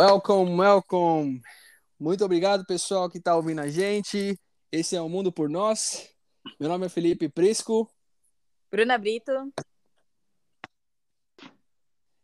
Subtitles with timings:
[0.00, 1.42] Welcome, welcome.
[1.98, 4.40] Muito obrigado, pessoal que está ouvindo a gente.
[4.72, 6.08] Esse é o Mundo por Nós.
[6.58, 7.86] Meu nome é Felipe Prisco.
[8.70, 9.52] Bruna Brito.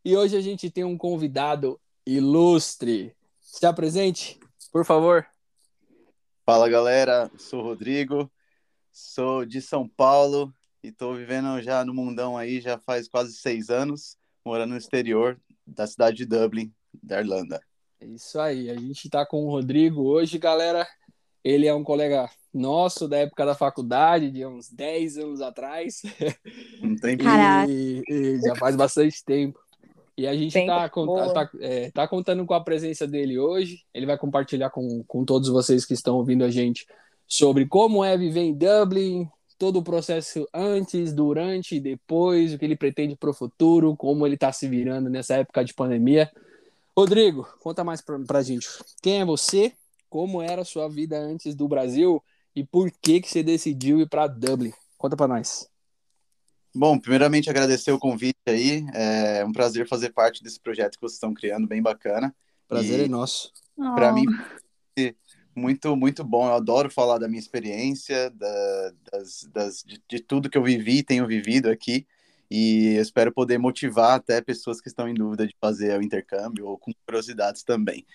[0.02, 3.14] E hoje a gente tem um convidado ilustre.
[3.42, 4.40] Se apresente,
[4.72, 5.26] por favor.
[6.46, 7.30] Fala, galera.
[7.36, 8.32] Sou Rodrigo.
[8.90, 10.50] Sou de São Paulo
[10.82, 15.38] e estou vivendo já no mundão aí já faz quase seis anos, morando no exterior
[15.66, 16.72] da cidade de Dublin,
[17.02, 17.60] da Irlanda.
[18.00, 20.86] É isso aí, a gente está com o Rodrigo hoje, galera.
[21.42, 26.02] Ele é um colega nosso da época da faculdade, de uns 10 anos atrás.
[26.82, 27.16] Não tem
[27.68, 29.58] e, e já faz bastante tempo.
[30.16, 33.84] E a gente está tá, é, tá contando com a presença dele hoje.
[33.92, 36.86] Ele vai compartilhar com, com todos vocês que estão ouvindo a gente
[37.28, 42.64] sobre como é viver em Dublin, todo o processo antes, durante e depois, o que
[42.64, 46.30] ele pretende para o futuro, como ele está se virando nessa época de pandemia.
[46.96, 48.66] Rodrigo, conta mais para a gente.
[49.02, 49.72] Quem é você?
[50.08, 52.24] Como era a sua vida antes do Brasil?
[52.54, 54.72] E por que, que você decidiu ir para Dublin?
[54.96, 55.68] Conta para nós.
[56.74, 58.86] Bom, primeiramente agradecer o convite aí.
[58.94, 62.34] É um prazer fazer parte desse projeto que vocês estão criando, bem bacana.
[62.66, 63.52] Prazer e, é nosso.
[63.76, 64.14] Para oh.
[64.14, 64.24] mim,
[65.54, 66.46] muito, muito bom.
[66.46, 70.98] Eu adoro falar da minha experiência, da, das, das, de, de, tudo que eu vivi
[70.98, 72.06] e tenho vivido aqui.
[72.50, 76.78] E espero poder motivar até pessoas que estão em dúvida de fazer o intercâmbio ou
[76.78, 78.06] com curiosidades também.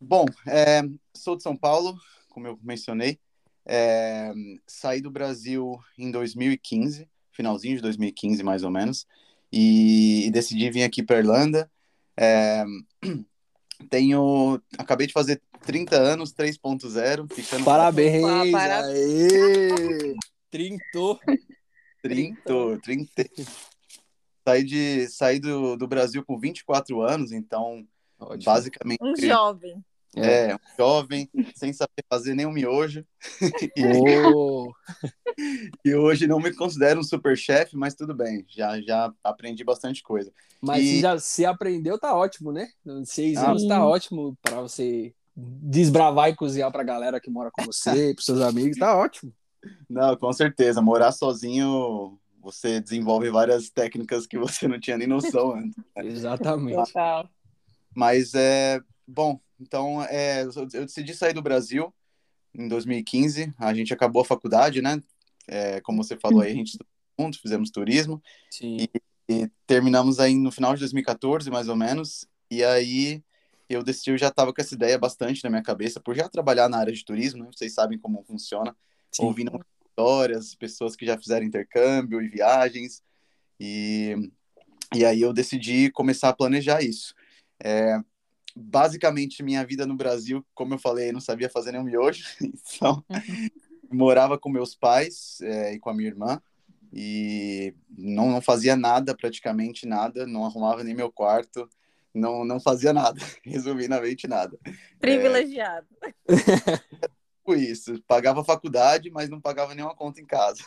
[0.00, 0.82] Bom, é,
[1.14, 1.96] sou de São Paulo,
[2.28, 3.18] como eu mencionei.
[3.66, 4.32] É,
[4.66, 9.06] saí do Brasil em 2015, finalzinho de 2015 mais ou menos,
[9.52, 11.70] e, e decidi vir aqui para Irlanda.
[12.16, 12.64] É,
[13.90, 17.64] tenho, acabei de fazer 30 anos, 3.0, ficando...
[17.64, 18.24] Parabéns!
[18.24, 20.14] Opa, parabéns.
[20.50, 21.20] Trintou!
[22.02, 23.30] Trintou, trintei.
[24.46, 27.86] Saí, de, saí do, do Brasil com 24 anos, então,
[28.18, 28.44] Ótimo.
[28.44, 28.98] basicamente...
[29.02, 29.84] Um jovem.
[30.16, 33.04] É, um jovem, sem saber fazer nem um miojo.
[33.76, 34.72] e, oh.
[35.84, 40.02] e hoje não me considero um super chefe, mas tudo bem, já, já aprendi bastante
[40.02, 40.32] coisa.
[40.60, 40.86] Mas e...
[40.86, 42.68] se já se aprendeu, tá ótimo, né?
[43.04, 47.64] Seis ah, anos tá ótimo para você desbravar e cozinhar pra galera que mora com
[47.64, 49.32] você, pros seus amigos, tá ótimo.
[49.88, 50.80] Não, com certeza.
[50.80, 55.76] Morar sozinho, você desenvolve várias técnicas que você não tinha nem noção antes.
[55.96, 56.92] Exatamente.
[57.94, 59.40] Mas é bom.
[59.60, 61.92] Então, é, eu decidi sair do Brasil
[62.54, 63.52] em 2015.
[63.58, 65.02] A gente acabou a faculdade, né?
[65.46, 66.78] É, como você falou aí, a gente
[67.18, 68.22] juntos fizemos turismo.
[68.50, 68.76] Sim.
[68.78, 68.90] E,
[69.28, 72.26] e terminamos aí no final de 2014, mais ou menos.
[72.50, 73.22] E aí
[73.68, 76.68] eu decidi, eu já estava com essa ideia bastante na minha cabeça, por já trabalhar
[76.68, 77.50] na área de turismo, né?
[77.54, 78.74] vocês sabem como funciona,
[79.12, 79.24] Sim.
[79.24, 83.02] ouvindo histórias, pessoas que já fizeram intercâmbio e viagens,
[83.58, 84.30] e,
[84.94, 87.14] e aí eu decidi começar a planejar isso.
[87.62, 87.98] É,
[88.54, 93.48] basicamente, minha vida no Brasil, como eu falei, não sabia fazer nenhum miojo, então uhum.
[93.90, 96.40] morava com meus pais é, e com a minha irmã,
[96.92, 101.68] e não, não fazia nada, praticamente nada, não arrumava nem meu quarto,
[102.14, 104.58] não, não fazia nada, resumidamente nada.
[105.00, 105.86] Privilegiado.
[106.02, 106.12] É,
[107.54, 110.62] isso, pagava faculdade, mas não pagava nenhuma conta em casa.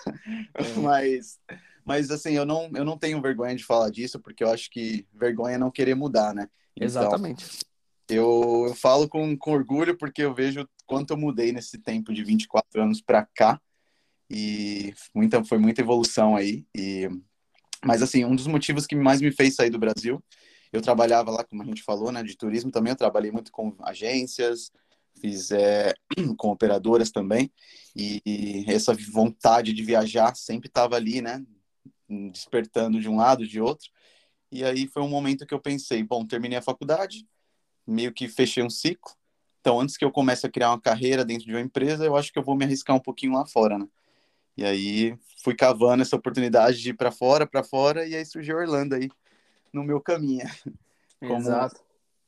[0.53, 0.63] É.
[0.81, 1.39] Mas,
[1.83, 5.05] mas assim, eu não, eu não tenho vergonha de falar disso, porque eu acho que
[5.13, 6.47] vergonha é não querer mudar, né?
[6.75, 7.59] Então, Exatamente.
[8.07, 12.23] Eu, eu falo com, com orgulho porque eu vejo quanto eu mudei nesse tempo de
[12.23, 13.59] 24 anos para cá
[14.29, 16.65] e muita, foi muita evolução aí.
[16.75, 17.09] E,
[17.83, 20.23] mas assim, um dos motivos que mais me fez sair do Brasil
[20.71, 22.91] eu trabalhava lá, como a gente falou, né, de turismo também.
[22.91, 24.71] Eu trabalhei muito com agências,
[25.19, 25.93] fiz é,
[26.37, 27.51] com operadoras também.
[27.95, 31.43] E, e, essa vontade de viajar sempre estava ali, né,
[32.31, 33.89] despertando de um lado, de outro.
[34.51, 37.27] E aí foi um momento que eu pensei, bom, terminei a faculdade,
[37.87, 39.13] meio que fechei um ciclo.
[39.61, 42.33] Então, antes que eu comece a criar uma carreira dentro de uma empresa, eu acho
[42.33, 43.87] que eu vou me arriscar um pouquinho lá fora, né?
[44.57, 48.57] E aí fui cavando essa oportunidade de ir para fora, para fora, e aí surgiu
[48.57, 49.09] Orlando aí
[49.71, 50.45] no meu caminho.
[51.19, 51.79] Como Exato.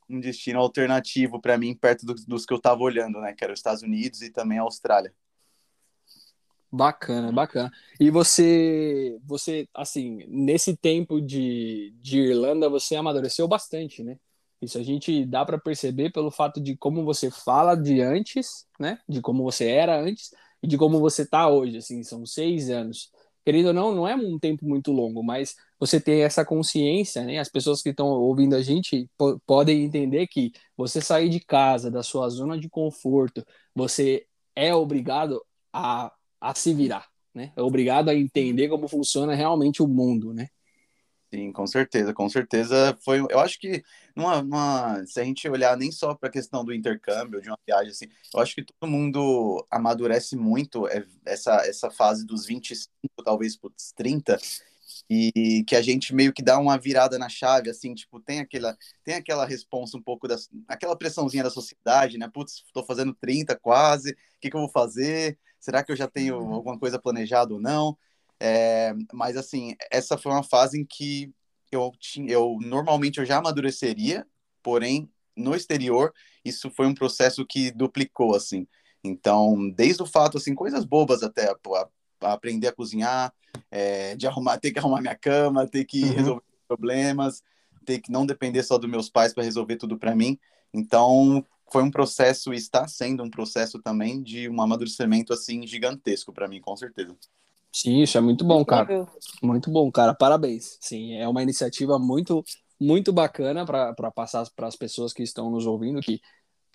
[0.08, 3.32] Um destino alternativo para mim, perto do, dos que eu estava olhando, né?
[3.32, 5.14] Que era os Estados Unidos e também a Austrália.
[6.70, 7.70] Bacana, bacana.
[8.00, 14.18] E você, você, assim, nesse tempo de, de Irlanda, você amadureceu bastante, né?
[14.60, 18.98] Isso a gente dá para perceber pelo fato de como você fala de antes, né?
[19.08, 20.30] De como você era antes
[20.62, 23.10] e de como você tá hoje, assim, são seis anos
[23.44, 27.38] querendo ou não, não é um tempo muito longo, mas você tem essa consciência, né?
[27.38, 29.08] As pessoas que estão ouvindo a gente
[29.46, 33.44] podem entender que você sair de casa, da sua zona de conforto,
[33.74, 34.26] você
[34.56, 37.52] é obrigado a, a se virar, né?
[37.56, 40.48] É obrigado a entender como funciona realmente o mundo, né?
[41.34, 43.18] Sim, com certeza, com certeza foi.
[43.18, 43.82] Eu acho que
[44.14, 47.58] numa, numa, se a gente olhar nem só para a questão do intercâmbio, de uma
[47.66, 52.88] viagem assim, eu acho que todo mundo amadurece muito é, essa, essa fase dos 25,
[53.24, 54.38] talvez para os 30,
[55.10, 58.78] e que a gente meio que dá uma virada na chave, assim, tipo, tem aquela,
[59.02, 60.36] tem aquela resposta um pouco da,
[60.68, 62.30] aquela pressãozinha da sociedade, né?
[62.32, 65.36] Putz, estou fazendo 30 quase, o que, que eu vou fazer?
[65.58, 66.54] Será que eu já tenho uhum.
[66.54, 67.98] alguma coisa planejada ou não?
[68.40, 71.32] É, mas assim, essa foi uma fase em que
[71.70, 74.26] eu tinha, eu normalmente eu já amadureceria,
[74.62, 76.12] porém no exterior
[76.44, 78.66] isso foi um processo que duplicou assim.
[79.02, 81.56] Então, desde o fato assim, coisas bobas até a,
[82.22, 83.32] a aprender a cozinhar,
[83.70, 86.12] é, de arrumar, ter que arrumar minha cama, ter que uhum.
[86.12, 87.42] resolver problemas,
[87.84, 90.38] ter que não depender só dos meus pais para resolver tudo para mim.
[90.72, 96.32] Então, foi um processo e está sendo um processo também de um amadurecimento assim gigantesco
[96.32, 97.16] para mim, com certeza.
[97.74, 99.04] Sim, isso é muito bom, cara.
[99.42, 100.14] Muito bom, cara.
[100.14, 100.78] Parabéns.
[100.80, 102.44] Sim, é uma iniciativa muito,
[102.80, 106.20] muito bacana para passar para as pessoas que estão nos ouvindo que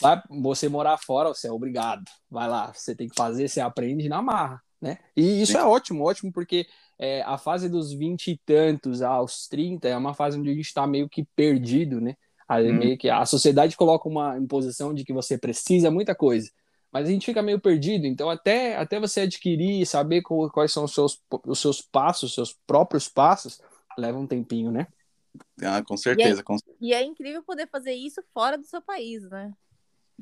[0.01, 2.03] vai você morar fora, você é obrigado.
[2.29, 4.97] Vai lá, você tem que fazer, você aprende na marra, né?
[5.15, 5.59] E isso Sim.
[5.59, 6.67] é ótimo, ótimo, porque
[6.99, 10.65] é, a fase dos vinte e tantos aos 30 é uma fase onde a gente
[10.65, 12.15] está meio que perdido, né?
[12.45, 12.77] Aí, hum.
[12.77, 16.49] meio que a sociedade coloca uma imposição de que você precisa muita coisa
[16.91, 18.05] mas a gente fica meio perdido.
[18.05, 22.53] Então, até, até você adquirir, saber quais são os seus, os seus passos, os seus
[22.65, 23.61] próprios passos,
[23.97, 24.87] leva um tempinho, né?
[25.61, 26.37] Ah, com certeza.
[26.37, 26.57] E é, com...
[26.81, 29.53] e é incrível poder fazer isso fora do seu país, né?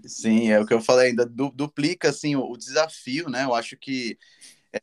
[0.05, 3.45] Sim, é o que eu falei ainda, du duplica assim, o, o, desafio, né?
[3.45, 4.17] Eu acho que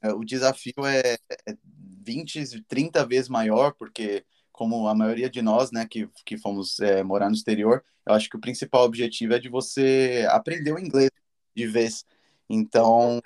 [0.03, 1.17] é, o desafio é,
[1.47, 1.57] é
[2.03, 7.03] 20, 30 vezes maior, porque como a maioria de nós, né, que, que fomos é,
[7.03, 11.11] morar no exterior, eu acho que o principal objetivo é de você aprender o inglês,
[11.55, 12.05] de vez.
[12.49, 13.23] Então,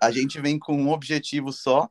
[0.00, 1.88] a gente vem com um objetivo só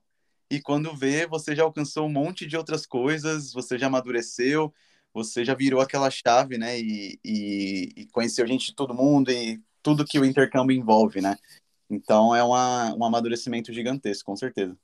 [0.50, 4.74] e quando vê, você já alcançou um monte de outras coisas, você já amadureceu,
[5.14, 6.80] você já virou aquela chave, né?
[6.80, 11.38] E, e, e conheceu gente de todo mundo e tudo que o intercâmbio envolve, né?
[11.90, 14.76] Então, é uma, um amadurecimento gigantesco, com certeza.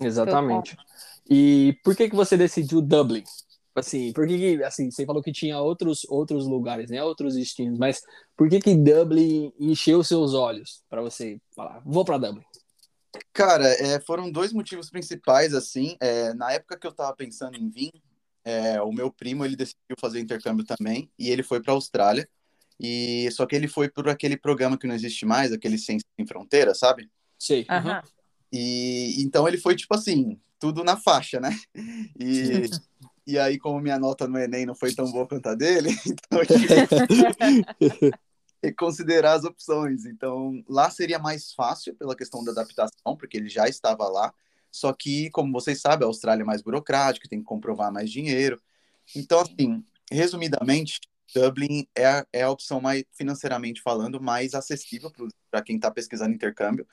[0.00, 0.76] Exatamente.
[1.28, 3.24] E por que, que você decidiu Dublin?
[3.74, 8.02] Assim, por que, assim, você falou que tinha outros outros lugares, né, outros destinos, mas
[8.36, 12.44] por que que Dublin encheu seus olhos para você falar, vou para Dublin?
[13.32, 17.68] Cara, é, foram dois motivos principais, assim, é, na época que eu tava pensando em
[17.68, 17.92] vir,
[18.44, 22.28] é, o meu primo, ele decidiu fazer intercâmbio também, e ele foi para Austrália,
[22.80, 26.26] e só que ele foi por aquele programa que não existe mais, aquele Sem, Sem
[26.26, 27.08] Fronteira, sabe?
[27.38, 27.66] Sei.
[27.70, 28.00] Uhum.
[28.52, 31.50] E então ele foi tipo assim, tudo na faixa, né?
[32.18, 32.62] E
[33.26, 36.40] E aí, como minha nota no Enem não foi tão boa quanto a dele, então
[36.40, 36.46] eu
[37.80, 38.12] tive
[38.62, 40.04] que considerar as opções.
[40.04, 44.32] Então, lá seria mais fácil pela questão da adaptação, porque ele já estava lá.
[44.70, 48.60] Só que, como vocês sabem, a Austrália é mais burocrática, tem que comprovar mais dinheiro.
[49.14, 51.00] Então, assim, resumidamente,
[51.34, 55.12] Dublin é, é a opção mais, financeiramente falando, mais acessível
[55.50, 56.86] para quem está pesquisando intercâmbio.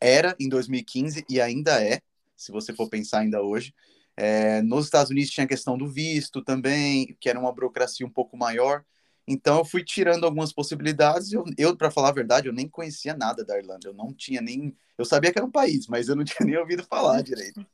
[0.00, 2.00] Era em 2015 e ainda é,
[2.36, 3.74] se você for pensar ainda hoje.
[4.20, 8.10] É, nos Estados Unidos tinha a questão do visto também, que era uma burocracia um
[8.10, 8.84] pouco maior.
[9.28, 11.32] Então eu fui tirando algumas possibilidades.
[11.32, 13.88] Eu, eu para falar a verdade, eu nem conhecia nada da Irlanda.
[13.88, 16.56] Eu não tinha nem, eu sabia que era um país, mas eu não tinha nem
[16.56, 17.64] ouvido falar direito.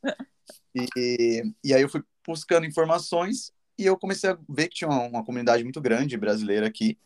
[0.74, 5.02] E, e aí eu fui buscando informações e eu comecei a ver que tinha uma,
[5.04, 6.98] uma comunidade muito grande brasileira aqui.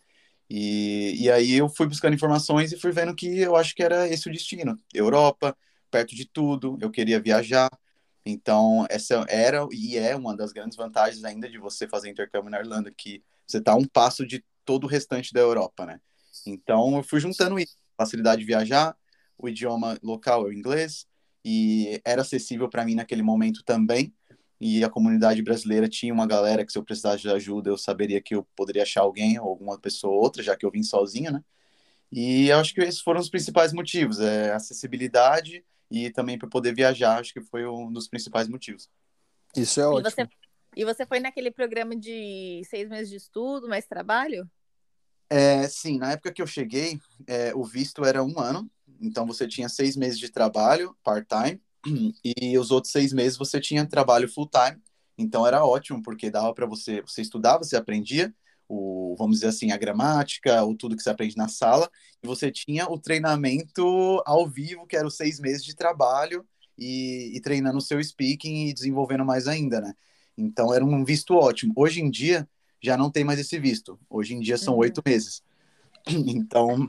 [0.51, 4.09] E, e aí eu fui buscando informações e fui vendo que eu acho que era
[4.09, 4.79] esse o destino.
[4.95, 5.57] Europa,
[5.91, 6.79] perto de tudo.
[6.81, 7.71] Eu queria viajar.
[8.31, 12.59] Então, essa era e é uma das grandes vantagens ainda de você fazer intercâmbio na
[12.61, 15.99] Irlanda, que você está um passo de todo o restante da Europa, né?
[16.47, 18.95] Então, eu fui juntando isso, facilidade de viajar,
[19.39, 21.07] o idioma local é o inglês,
[21.43, 24.13] e era acessível para mim naquele momento também,
[24.61, 28.21] e a comunidade brasileira tinha uma galera que se eu precisasse de ajuda, eu saberia
[28.21, 31.33] que eu poderia achar alguém, ou alguma pessoa ou outra, já que eu vim sozinho,
[31.33, 31.43] né?
[32.13, 36.75] E eu acho que esses foram os principais motivos, é acessibilidade e também para poder
[36.75, 38.89] viajar, acho que foi um dos principais motivos.
[39.57, 40.01] Isso é ótimo.
[40.01, 40.29] E você,
[40.77, 44.49] e você foi naquele programa de seis meses de estudo, mais trabalho?
[45.31, 49.47] É, sim, na época que eu cheguei, é, o visto era um ano, então você
[49.47, 51.61] tinha seis meses de trabalho, part-time,
[52.25, 54.81] e os outros seis meses você tinha trabalho full-time,
[55.19, 58.35] então era ótimo, porque dava para você, você estudava, você aprendia,
[58.69, 61.91] o, vamos dizer assim, a gramática, ou tudo que você aprende na sala,
[62.23, 66.47] e você tinha o treinamento ao vivo, que era os seis meses de trabalho,
[66.79, 69.95] e, e treinando o seu speaking e desenvolvendo mais ainda, né?
[70.37, 71.73] Então era um visto ótimo.
[71.77, 72.49] Hoje em dia
[72.81, 73.99] já não tem mais esse visto.
[74.09, 74.81] Hoje em dia são uhum.
[74.81, 75.43] oito meses.
[76.09, 76.87] Então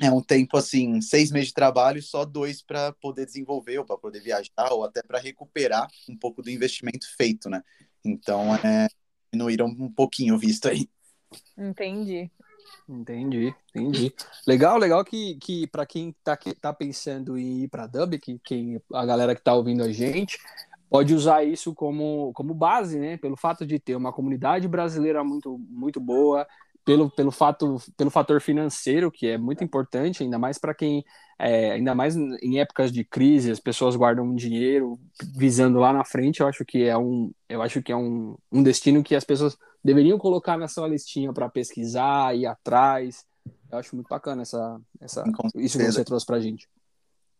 [0.00, 3.96] é um tempo assim, seis meses de trabalho, só dois para poder desenvolver ou para
[3.96, 7.62] poder viajar ou até para recuperar um pouco do investimento feito, né?
[8.04, 8.88] Então, é,
[9.32, 10.88] diminuíram um pouquinho o visto aí.
[11.56, 12.30] Entendi.
[12.88, 14.14] Entendi, entendi.
[14.46, 18.80] Legal, legal que, que para quem tá, tá pensando em ir para Dub, que quem,
[18.92, 20.38] a galera que tá ouvindo a gente,
[20.90, 23.16] pode usar isso como, como base, né?
[23.16, 26.46] Pelo fato de ter uma comunidade brasileira muito, muito boa,
[26.84, 31.04] pelo, pelo, fato, pelo fator financeiro, que é muito importante, ainda mais para quem,
[31.38, 34.98] é, ainda mais em épocas de crise, as pessoas guardam dinheiro
[35.34, 38.62] visando lá na frente, eu acho que é um, eu acho que é um, um
[38.62, 43.24] destino que as pessoas deveriam colocar na sua listinha para pesquisar, ir atrás.
[43.70, 45.24] Eu acho muito bacana essa, essa,
[45.56, 46.68] isso que você trouxe para gente.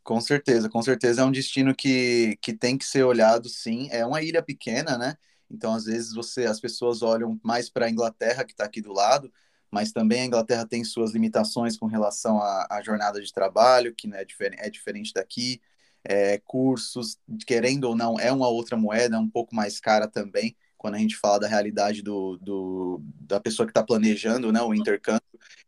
[0.02, 3.88] Com certeza, com certeza é um destino que, que tem que ser olhado, sim.
[3.92, 5.16] É uma ilha pequena, né?
[5.52, 8.92] Então, às vezes, você, as pessoas olham mais para a Inglaterra, que está aqui do
[8.92, 9.30] lado,
[9.70, 14.24] mas também a Inglaterra tem suas limitações com relação à, jornada de trabalho, que é,
[14.24, 15.60] difer é diferente daqui.
[16.04, 20.56] É, cursos, querendo ou não, é uma outra moeda, é um pouco mais cara também,
[20.76, 24.74] quando a gente fala da realidade do, do da pessoa que está planejando né, o
[24.74, 25.22] intercâmbio.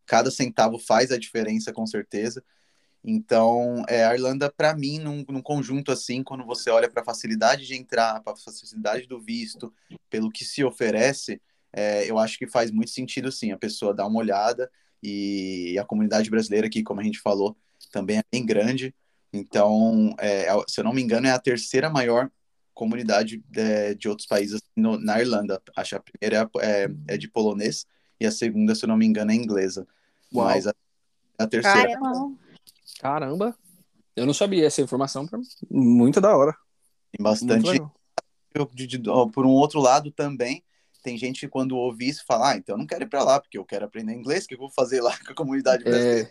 [0.05, 2.43] Cada centavo faz a diferença, com certeza.
[3.05, 7.05] Então, é, a Irlanda, para mim, num, num, conjunto assim, quando você olha para a
[7.05, 9.73] facilidade de entrar, para a facilidade do visto,
[10.09, 14.07] pelo que se oferece, é, eu acho que faz muito sentido, sim, a pessoa dar
[14.07, 14.71] uma olhada.
[15.03, 17.55] E a comunidade brasileira aqui, como a gente falou,
[17.93, 18.95] também é bem grande.
[19.31, 22.31] Então, é, é se eu não me engano, é a terceira maior
[22.73, 25.61] comunidade de, é, de outros países no, na Irlanda.
[25.77, 27.87] Acho que a primeira é, é, de polonês
[28.19, 29.87] e a segunda, se eu não me engano, é inglesa.
[30.35, 30.47] Uau.
[30.47, 30.75] Mas a,
[31.39, 31.99] a terceira.
[31.99, 32.44] Caramba.
[33.05, 33.55] Caramba,
[34.17, 35.29] eu não sabia essa informação,
[35.71, 36.57] muito da hora.
[37.13, 37.71] Tem bastante.
[38.73, 40.65] De, de, por um outro lado também,
[41.03, 43.39] tem gente que quando ouve isso fala, ah, então eu não quero ir para lá,
[43.39, 45.91] porque eu quero aprender inglês, o que eu vou fazer lá com a comunidade é,
[45.91, 46.31] brasileira?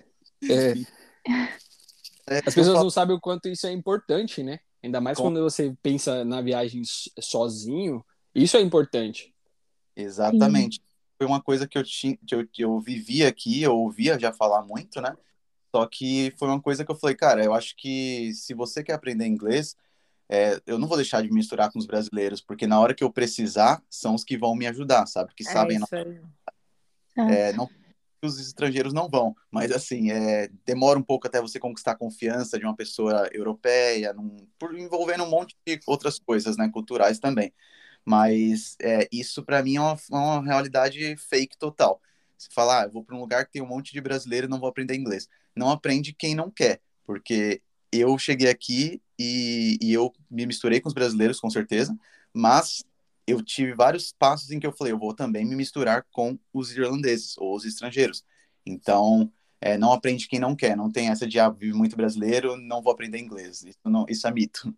[0.49, 2.41] É, é.
[2.43, 4.59] As pessoas não sabem o quanto isso é importante, né?
[4.81, 5.25] Ainda mais Com...
[5.25, 6.81] quando você pensa na viagem
[7.19, 8.03] sozinho,
[8.33, 9.31] isso é importante.
[9.95, 10.77] Exatamente.
[10.77, 10.81] Sim.
[11.19, 14.33] Foi uma coisa que eu, tinha, que eu, que eu vivi aqui, eu ouvia já
[14.33, 15.15] falar muito, né?
[15.75, 18.93] Só que foi uma coisa que eu falei, cara, eu acho que se você quer
[18.93, 19.75] aprender inglês,
[20.29, 23.11] é, eu não vou deixar de misturar com os brasileiros, porque na hora que eu
[23.11, 25.33] precisar, são os que vão me ajudar, sabe?
[25.35, 25.79] Que é sabem.
[27.17, 27.67] Não, é, não,
[28.21, 32.59] os estrangeiros não vão, mas assim, é, demora um pouco até você conquistar a confiança
[32.59, 37.51] de uma pessoa europeia, num, por envolvendo um monte de outras coisas, né, culturais também.
[38.05, 41.99] Mas é, isso para mim é uma, é uma realidade fake total.
[42.37, 44.49] Você fala, ah, eu vou para um lugar que tem um monte de brasileiro e
[44.49, 49.93] não vou aprender inglês não aprende quem não quer, porque eu cheguei aqui e, e
[49.93, 51.95] eu me misturei com os brasileiros, com certeza,
[52.33, 52.83] mas
[53.25, 56.75] eu tive vários passos em que eu falei, eu vou também me misturar com os
[56.75, 58.23] irlandeses ou os estrangeiros.
[58.65, 59.31] Então,
[59.61, 62.81] é, não aprende quem não quer, não tem essa de, ah, vive muito brasileiro, não
[62.81, 63.63] vou aprender inglês.
[63.63, 64.75] Isso, não, isso é mito.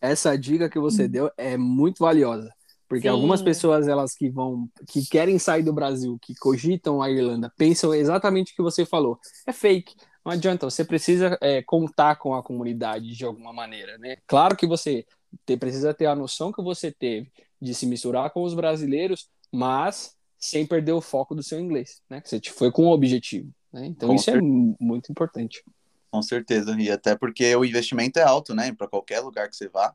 [0.00, 2.54] Essa dica que você deu é muito valiosa.
[2.88, 3.08] Porque Sim.
[3.08, 7.94] algumas pessoas, elas que vão, que querem sair do Brasil, que cogitam a Irlanda, pensam
[7.94, 9.20] exatamente o que você falou.
[9.46, 9.94] É fake.
[10.24, 14.16] Não adianta, você precisa é, contar com a comunidade de alguma maneira, né?
[14.26, 15.06] Claro que você
[15.46, 17.30] te, precisa ter a noção que você teve
[17.60, 22.22] de se misturar com os brasileiros, mas sem perder o foco do seu inglês, né?
[22.24, 23.86] Você foi com o objetivo, né?
[23.86, 24.52] Então com isso é certeza.
[24.52, 25.62] é muito importante.
[26.10, 28.72] Com certeza, e até porque o investimento é alto, né?
[28.72, 29.92] Para qualquer lugar que você vá,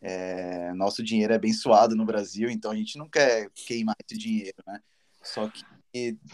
[0.00, 4.18] é, nosso dinheiro é bem suado no Brasil, então a gente não quer queimar esse
[4.18, 4.80] dinheiro, né?
[5.22, 5.64] Só que,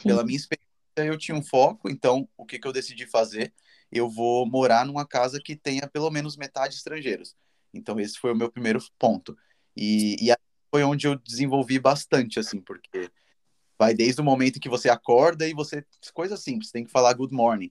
[0.03, 3.53] pela minha experiência, eu tinha um foco, então o que, que eu decidi fazer?
[3.91, 7.35] Eu vou morar numa casa que tenha pelo menos metade estrangeiros.
[7.75, 9.37] Então esse foi o meu primeiro ponto.
[9.77, 10.35] E, e
[10.71, 13.11] foi onde eu desenvolvi bastante, assim, porque
[13.79, 15.85] vai desde o momento em que você acorda e você.
[16.15, 17.71] Coisa simples, tem que falar good morning.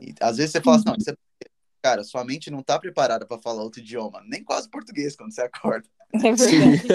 [0.00, 1.14] E, às vezes você fala assim, não, isso é
[1.82, 5.42] cara, sua mente não tá preparada para falar outro idioma, nem quase português quando você
[5.42, 5.88] acorda.
[6.14, 6.88] É verdade.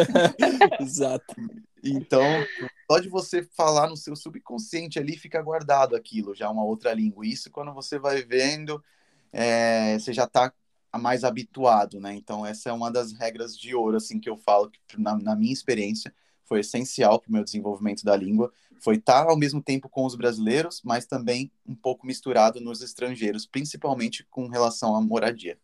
[0.81, 1.35] Exato.
[1.83, 2.23] Então,
[2.89, 7.25] só de você falar no seu subconsciente ali, fica guardado aquilo, já uma outra língua.
[7.25, 8.83] Isso quando você vai vendo,
[9.31, 10.51] é, você já tá
[10.97, 12.13] mais habituado, né?
[12.15, 15.35] Então, essa é uma das regras de ouro, assim, que eu falo, que na, na
[15.35, 16.13] minha experiência,
[16.45, 20.15] foi essencial para o meu desenvolvimento da língua, foi estar ao mesmo tempo com os
[20.15, 25.57] brasileiros, mas também um pouco misturado nos estrangeiros, principalmente com relação à moradia.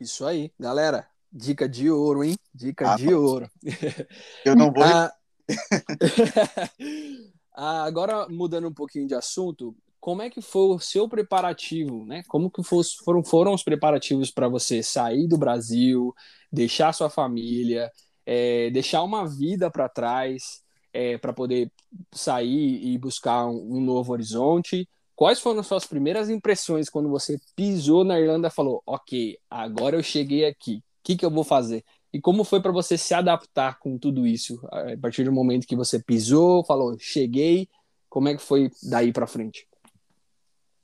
[0.00, 1.06] Isso aí, galera.
[1.32, 2.36] Dica de ouro, hein?
[2.52, 3.48] Dica ah, de ouro.
[4.44, 4.82] Eu não vou.
[4.82, 5.12] ah,
[7.54, 12.22] ah, agora, mudando um pouquinho de assunto, como é que foi o seu preparativo, né?
[12.26, 16.14] Como que foram, foram os preparativos para você sair do Brasil,
[16.50, 17.92] deixar sua família,
[18.32, 21.72] é, deixar uma vida para trás é, para poder
[22.12, 24.88] sair e buscar um, um, novo horizonte.
[25.16, 29.96] Quais foram as suas primeiras impressões quando você pisou na Irlanda e falou: Ok, agora
[29.96, 31.84] eu cheguei aqui, o que, que eu vou fazer?
[32.12, 34.64] E como foi para você se adaptar com tudo isso?
[34.70, 37.68] A partir do momento que você pisou, falou, cheguei,
[38.08, 39.66] como é que foi daí para frente?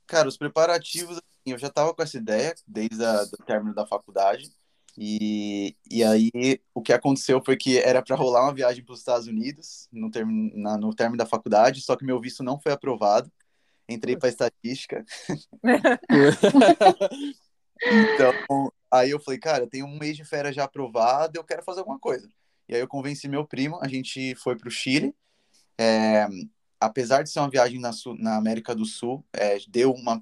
[0.05, 4.49] Cara, os preparativos, assim, eu já estava com essa ideia desde o término da faculdade.
[4.97, 6.31] E, e aí
[6.73, 10.09] o que aconteceu foi que era para rolar uma viagem para os Estados Unidos no,
[10.09, 13.31] term, na, no término da faculdade, só que meu visto não foi aprovado.
[13.87, 15.05] Entrei para estatística.
[17.85, 18.33] então,
[18.91, 21.79] aí eu falei, cara, eu tenho um mês de férias já aprovado, eu quero fazer
[21.81, 22.27] alguma coisa.
[22.67, 25.15] E aí eu convenci meu primo, a gente foi para o Chile.
[25.79, 26.27] É,
[26.79, 30.21] apesar de ser uma viagem na, na América do Sul, é, deu uma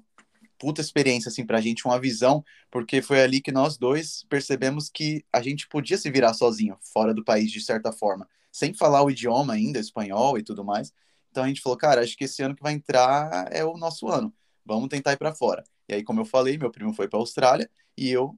[0.58, 5.24] puta experiência assim pra gente, uma visão, porque foi ali que nós dois percebemos que
[5.32, 9.10] a gente podia se virar sozinho, fora do país de certa forma, sem falar o
[9.10, 10.92] idioma ainda, espanhol e tudo mais.
[11.30, 14.08] Então a gente falou, cara, acho que esse ano que vai entrar é o nosso
[14.08, 14.32] ano.
[14.64, 15.62] Vamos tentar ir para fora.
[15.88, 18.36] E aí, como eu falei, meu primo foi para Austrália e eu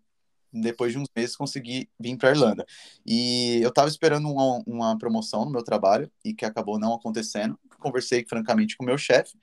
[0.53, 2.67] depois de uns meses consegui vir para Irlanda.
[3.07, 7.59] E eu estava esperando uma, uma promoção no meu trabalho e que acabou não acontecendo.
[7.79, 9.37] Conversei francamente com o meu chefe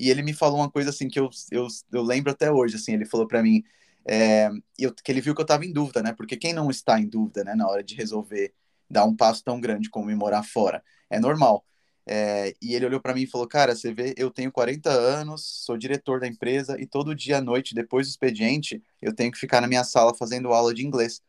[0.00, 2.94] e ele me falou uma coisa assim que eu, eu, eu lembro até hoje, assim,
[2.94, 3.62] ele falou para mim
[4.04, 6.12] é, eu, que ele viu que eu estava em dúvida, né?
[6.12, 8.52] Porque quem não está em dúvida, né, na hora de resolver
[8.88, 11.64] dar um passo tão grande como ir morar fora, é normal.
[12.06, 15.64] É, e ele olhou para mim e falou: Cara, você vê, eu tenho 40 anos,
[15.64, 19.38] sou diretor da empresa e todo dia à noite, depois do expediente, eu tenho que
[19.38, 21.22] ficar na minha sala fazendo aula de inglês.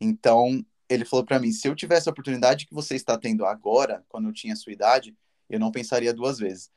[0.00, 4.04] Então, ele falou para mim: Se eu tivesse a oportunidade que você está tendo agora,
[4.08, 5.16] quando eu tinha a sua idade,
[5.48, 6.70] eu não pensaria duas vezes.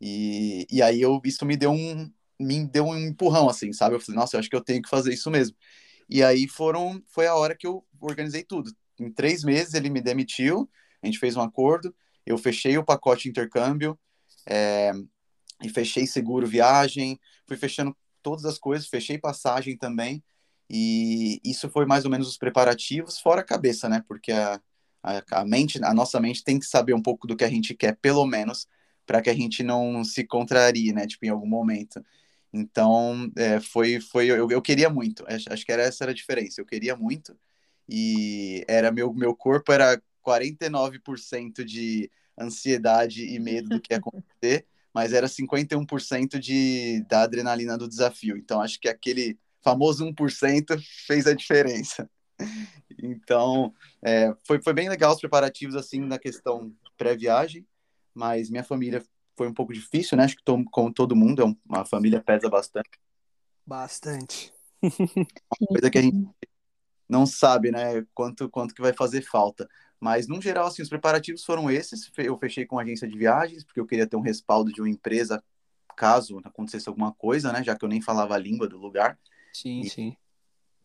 [0.00, 3.96] E, e aí eu, isso me deu um me deu um empurrão assim, sabe?
[3.96, 5.56] Eu falei, nossa, eu acho que eu tenho que fazer isso mesmo.
[6.08, 8.70] E aí foram foi a hora que eu organizei tudo.
[8.98, 10.70] Em três meses ele me demitiu,
[11.02, 13.98] a gente fez um acordo, eu fechei o pacote intercâmbio
[14.46, 14.92] é,
[15.62, 20.22] e fechei seguro viagem, fui fechando todas as coisas, fechei passagem também.
[20.70, 24.04] E isso foi mais ou menos os preparativos, fora a cabeça, né?
[24.06, 24.60] Porque a,
[25.02, 27.74] a, a mente, a nossa mente tem que saber um pouco do que a gente
[27.74, 28.66] quer, pelo menos,
[29.08, 31.06] para que a gente não se contrarie, né?
[31.06, 32.04] Tipo, em algum momento.
[32.52, 35.24] Então, é, foi, foi eu, eu queria muito.
[35.26, 36.60] Acho, acho que era essa era a diferença.
[36.60, 37.34] Eu queria muito
[37.88, 44.66] e era meu meu corpo era 49% de ansiedade e medo do que ia acontecer,
[44.92, 48.36] mas era 51% de da adrenalina do desafio.
[48.36, 52.08] Então, acho que aquele famoso 1% fez a diferença.
[53.00, 57.64] Então, é, foi, foi bem legal os preparativos assim na questão pré-viagem
[58.14, 59.02] mas minha família
[59.36, 60.24] foi um pouco difícil, né?
[60.24, 62.90] Acho que tô, como todo mundo, é uma família pesa bastante.
[63.64, 64.52] Bastante.
[64.82, 66.28] Uma coisa que a gente
[67.08, 68.04] não sabe, né?
[68.14, 69.68] Quanto, quanto que vai fazer falta.
[70.00, 72.10] Mas, no geral, assim, os preparativos foram esses.
[72.16, 74.88] Eu fechei com a agência de viagens, porque eu queria ter um respaldo de uma
[74.88, 75.42] empresa
[75.96, 77.62] caso acontecesse alguma coisa, né?
[77.64, 79.18] Já que eu nem falava a língua do lugar.
[79.52, 80.16] Sim, e, sim.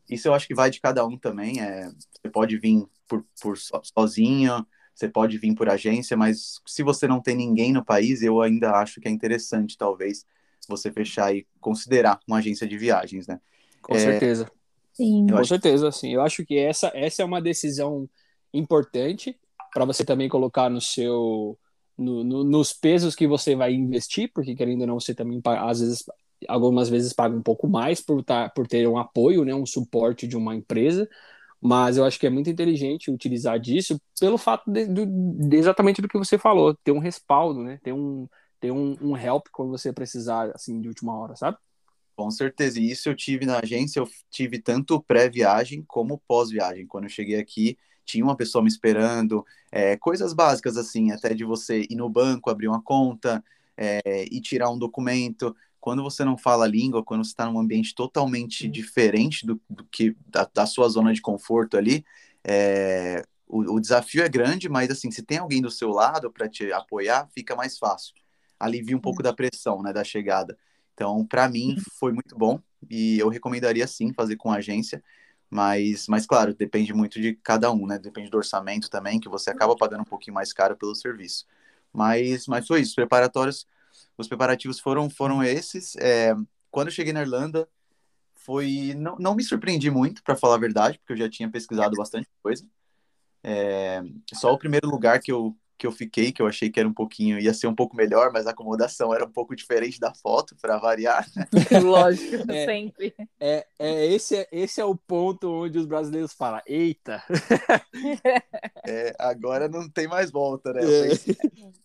[0.09, 1.61] Isso eu acho que vai de cada um também.
[1.61, 7.07] É, você pode vir por, por sozinho, você pode vir por agência, mas se você
[7.07, 10.25] não tem ninguém no país, eu ainda acho que é interessante, talvez,
[10.67, 13.39] você fechar e considerar uma agência de viagens, né?
[13.81, 13.99] Com é...
[13.99, 14.51] certeza.
[14.93, 15.27] Sim.
[15.27, 15.49] Com acho...
[15.49, 16.13] certeza, sim.
[16.13, 18.07] Eu acho que essa, essa é uma decisão
[18.53, 19.37] importante
[19.73, 21.57] para você também colocar no seu
[21.97, 25.79] no, no, nos pesos que você vai investir, porque querendo ou não, você também às
[25.79, 26.03] vezes
[26.47, 30.27] algumas vezes paga um pouco mais por, tá, por ter um apoio, né, um suporte
[30.27, 31.09] de uma empresa,
[31.63, 36.01] mas eu acho que é muito inteligente utilizar disso pelo fato de, de, de exatamente
[36.01, 37.79] do que você falou, ter um respaldo, né?
[37.81, 38.27] Ter um,
[38.59, 41.57] ter um, um help quando você precisar, assim, de última hora, sabe?
[42.17, 46.85] Com certeza, e isso eu tive na agência, eu tive tanto pré-viagem como pós-viagem.
[46.85, 51.45] Quando eu cheguei aqui, tinha uma pessoa me esperando, é, coisas básicas assim, até de
[51.45, 53.41] você ir no banco, abrir uma conta
[53.77, 57.59] é, e tirar um documento quando você não fala a língua, quando você está num
[57.59, 62.05] ambiente totalmente diferente do, do que da, da, sua zona de conforto ali,
[62.41, 66.47] é, o, o, desafio é grande, mas assim, se tem alguém do seu lado para
[66.47, 68.13] te apoiar, fica mais fácil.
[68.57, 70.57] Alivia um pouco da pressão, né, da chegada.
[70.93, 75.03] Então, para mim, foi muito bom e eu recomendaria sim fazer com agência,
[75.49, 77.99] mas, mas claro, depende muito de cada um, né?
[77.99, 81.45] Depende do orçamento também, que você acaba pagando um pouquinho mais caro pelo serviço.
[81.91, 83.67] Mas, mas foi isso, preparatórios
[84.17, 85.95] os preparativos foram, foram esses.
[85.97, 86.35] É,
[86.71, 87.67] quando eu cheguei na Irlanda,
[88.35, 91.95] foi não, não me surpreendi muito, para falar a verdade, porque eu já tinha pesquisado
[91.95, 92.65] bastante coisa.
[93.43, 94.01] É,
[94.33, 96.93] só o primeiro lugar que eu, que eu fiquei, que eu achei que era um
[96.93, 100.55] pouquinho, ia ser um pouco melhor, mas a acomodação era um pouco diferente da foto,
[100.61, 101.27] para variar.
[101.83, 103.13] Lógico, é, sempre.
[103.39, 107.23] É, é, esse, é, esse é o ponto onde os brasileiros falam: eita!
[108.85, 110.81] É, agora não tem mais volta, né?
[110.83, 111.82] É.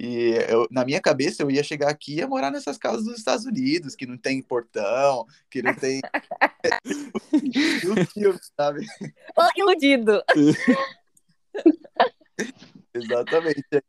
[0.00, 3.18] E eu, na minha cabeça eu ia chegar aqui e ia morar nessas casas dos
[3.18, 6.00] Estados Unidos, que não tem portão, que não tem.
[8.56, 8.86] sabe?
[9.56, 10.22] Iludido.
[12.94, 13.64] Exatamente.
[13.72, 13.82] Eu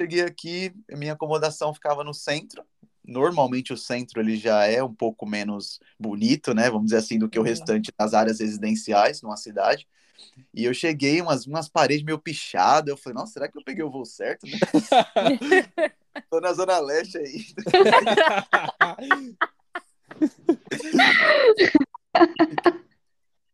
[0.00, 2.64] cheguei aqui, minha acomodação ficava no centro.
[3.04, 6.70] Normalmente o centro ele já é um pouco menos bonito, né?
[6.70, 9.86] Vamos dizer assim, do que o restante das áreas residenciais numa cidade.
[10.52, 12.88] E eu cheguei umas, umas paredes meio pichadas.
[12.88, 14.46] Eu falei, nossa, será que eu peguei o voo certo?
[14.46, 14.58] Né?
[16.30, 17.46] Tô na Zona Leste aí.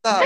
[0.02, 0.20] tá,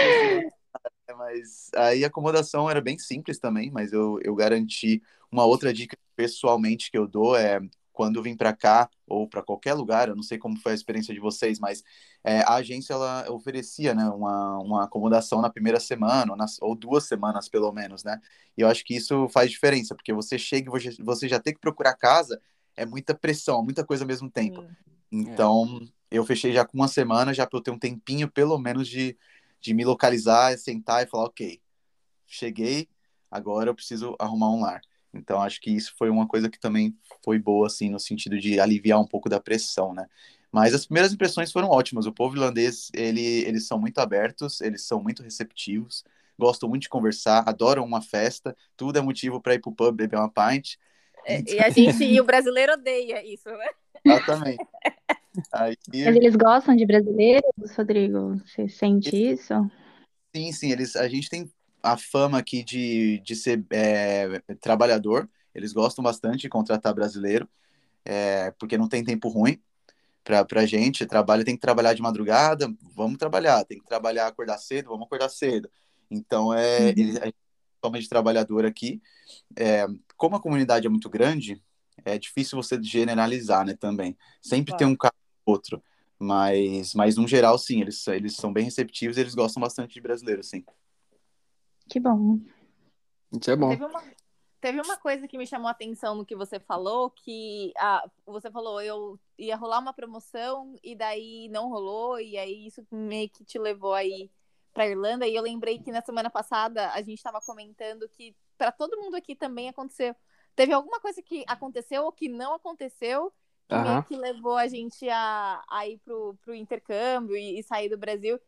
[1.17, 5.97] mas aí a acomodação era bem simples também, mas eu, eu garanti uma outra dica
[6.17, 7.61] pessoalmente que eu dou é
[8.01, 11.13] quando vim para cá ou para qualquer lugar, eu não sei como foi a experiência
[11.13, 11.85] de vocês, mas
[12.25, 16.75] é, a agência ela oferecia né, uma, uma acomodação na primeira semana ou, nas, ou,
[16.75, 18.19] duas semanas pelo menos, né?
[18.57, 21.53] E eu acho que isso faz diferença, porque você chega e você, você já tem
[21.53, 22.41] que procurar casa,
[22.75, 24.65] é muita pressão, muita coisa ao mesmo tempo.
[25.13, 26.17] Então, é.
[26.17, 29.15] eu fechei já com uma semana, já para eu ter um tempinho pelo menos de,
[29.61, 31.61] de me localizar, sentar e falar, ok,
[32.27, 32.89] cheguei,
[33.31, 34.81] agora eu preciso arrumar um lar.
[35.13, 38.61] Então, acho que isso foi uma coisa que também foi boa, assim, no sentido de
[38.61, 40.07] aliviar um pouco da pressão, né?
[40.53, 42.07] Mas as primeiras impressões foram ótimas.
[42.07, 46.05] O povo irlandês, ele, eles são muito abertos, eles são muito receptivos,
[46.39, 50.17] gostam muito de conversar, adoram uma festa, tudo é motivo para ir pro pub beber
[50.17, 50.77] uma pint.
[51.25, 51.55] É, então...
[51.55, 53.69] E a gente, e o brasileiro odeia isso, né?
[54.05, 54.65] Exatamente.
[55.53, 55.77] Aí...
[55.89, 58.37] Mas eles gostam de brasileiros, Rodrigo?
[58.47, 59.55] Você sente isso?
[60.35, 60.73] Sim, sim.
[60.73, 61.51] Eles, a gente tem
[61.83, 65.29] a fama aqui de, de ser é, trabalhador.
[65.55, 67.49] Eles gostam bastante de contratar brasileiro,
[68.05, 69.61] é, porque não tem tempo ruim
[70.23, 71.07] para a gente.
[71.07, 73.65] Trabalho tem que trabalhar de madrugada, vamos trabalhar.
[73.65, 75.71] Tem que trabalhar, acordar cedo, vamos acordar cedo.
[76.11, 77.17] Então, é, uhum.
[77.23, 77.33] a
[77.83, 79.01] fama de trabalhador aqui.
[79.57, 81.63] É, como a comunidade é muito grande,
[82.05, 84.17] é difícil você generalizar, né, também.
[84.41, 85.15] Sempre tem um caso
[85.45, 85.83] ou outro.
[86.19, 90.43] Mas, mas, no geral, sim, eles, eles são bem receptivos eles gostam bastante de brasileiro,
[90.43, 90.63] sim.
[91.91, 92.39] Que bom.
[93.33, 93.71] Isso é bom.
[93.71, 94.03] Teve uma,
[94.61, 98.49] teve uma coisa que me chamou a atenção no que você falou, que ah, você
[98.49, 103.45] falou, eu ia rolar uma promoção e daí não rolou, e aí isso meio que
[103.45, 104.31] te levou aí
[104.73, 105.27] para Irlanda.
[105.27, 109.17] E eu lembrei que na semana passada a gente estava comentando que para todo mundo
[109.17, 110.15] aqui também aconteceu.
[110.55, 113.33] Teve alguma coisa que aconteceu ou que não aconteceu
[113.69, 113.83] que uhum.
[113.83, 117.99] meio que levou a gente a, a ir pro, pro intercâmbio e, e sair do
[117.99, 118.41] Brasil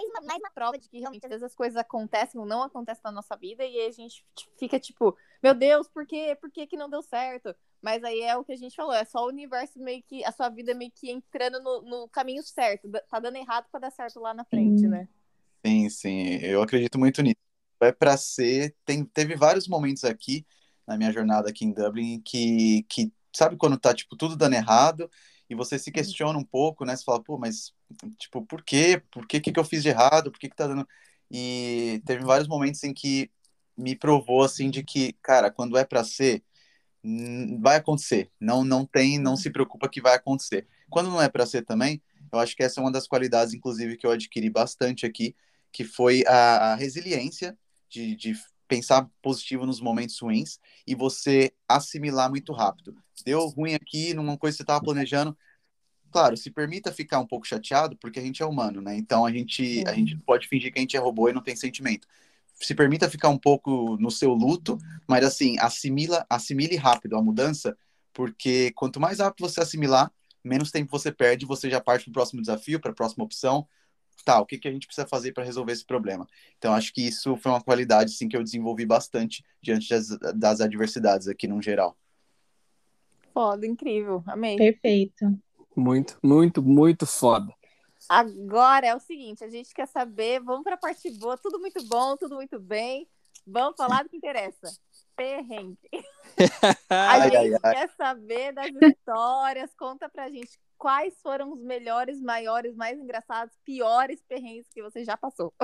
[0.00, 3.02] uma, mais uma prova de que realmente às vezes as coisas acontecem ou não acontecem
[3.04, 4.24] na nossa vida e a gente
[4.58, 6.36] fica tipo, meu Deus, por quê?
[6.40, 7.54] Por que, que não deu certo?
[7.80, 10.32] Mas aí é o que a gente falou, é só o universo meio que, a
[10.32, 12.88] sua vida meio que entrando no, no caminho certo.
[13.08, 15.08] Tá dando errado para dar certo lá na frente, né?
[15.64, 17.36] Sim, sim, eu acredito muito nisso.
[17.80, 20.46] É para ser, tem, teve vários momentos aqui
[20.86, 25.10] na minha jornada aqui em Dublin que, que sabe quando tá tipo tudo dando errado
[25.52, 26.96] e você se questiona um pouco, né?
[26.96, 27.72] Você fala, pô, mas,
[28.18, 29.02] tipo, por quê?
[29.10, 30.30] Por que, que, que eu fiz de errado?
[30.30, 30.86] Por que, que tá dando.
[31.30, 33.30] E teve vários momentos em que
[33.76, 36.44] me provou, assim, de que, cara, quando é para ser,
[37.60, 38.30] vai acontecer.
[38.40, 40.66] Não, não tem, não se preocupa que vai acontecer.
[40.90, 42.02] Quando não é para ser também,
[42.32, 45.34] eu acho que essa é uma das qualidades, inclusive, que eu adquiri bastante aqui,
[45.72, 47.56] que foi a, a resiliência
[47.88, 48.34] de, de
[48.68, 52.94] pensar positivo nos momentos ruins e você assimilar muito rápido.
[53.24, 55.36] Deu ruim aqui numa coisa que você estava planejando.
[56.12, 58.94] Claro, se permita ficar um pouco chateado, porque a gente é humano, né?
[58.94, 61.56] Então a gente, a gente pode fingir que a gente é robô e não tem
[61.56, 62.06] sentimento.
[62.54, 64.76] Se permita ficar um pouco no seu luto,
[65.08, 67.74] mas assim, assimila, assimile rápido a mudança,
[68.12, 70.12] porque quanto mais rápido você assimilar,
[70.44, 73.66] menos tempo você perde, você já parte para o próximo desafio, para a próxima opção,
[74.22, 76.28] tá, o que, que a gente precisa fazer para resolver esse problema?
[76.58, 80.60] Então, acho que isso foi uma qualidade, sim, que eu desenvolvi bastante diante das, das
[80.60, 81.96] adversidades aqui no geral.
[83.32, 84.56] Foda, incrível, amei.
[84.56, 85.38] Perfeito.
[85.74, 87.52] Muito, muito, muito foda.
[88.08, 91.82] Agora é o seguinte, a gente quer saber, vamos para a parte boa, tudo muito
[91.86, 93.08] bom, tudo muito bem.
[93.46, 94.70] Vamos falar do que interessa.
[95.16, 95.78] Perrengue.
[96.88, 97.74] a gente ai, ai.
[97.74, 104.20] quer saber das histórias, conta pra gente quais foram os melhores, maiores, mais engraçados, piores
[104.28, 105.54] perrengues que você já passou?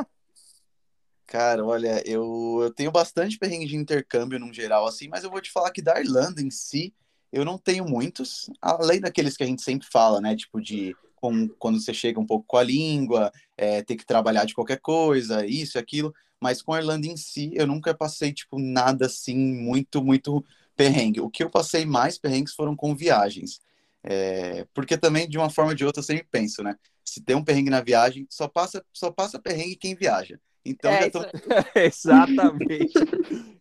[1.26, 5.40] Cara, olha, eu, eu tenho bastante perrengue de intercâmbio no geral, assim, mas eu vou
[5.40, 6.94] te falar que da Irlanda em si,
[7.32, 10.36] eu não tenho muitos, além daqueles que a gente sempre fala, né?
[10.36, 14.44] Tipo de com, quando você chega um pouco com a língua, é, ter que trabalhar
[14.44, 16.14] de qualquer coisa, isso, aquilo.
[16.40, 20.44] Mas com a Irlanda em si, eu nunca passei, tipo, nada assim, muito, muito
[20.76, 21.20] perrengue.
[21.20, 23.60] O que eu passei mais perrengues foram com viagens.
[24.04, 26.76] É, porque também, de uma forma ou de outra, eu sempre penso, né?
[27.04, 30.38] Se tem um perrengue na viagem, só passa, só passa perrengue quem viaja.
[30.64, 31.20] Então, é, tô...
[31.74, 32.92] Exatamente.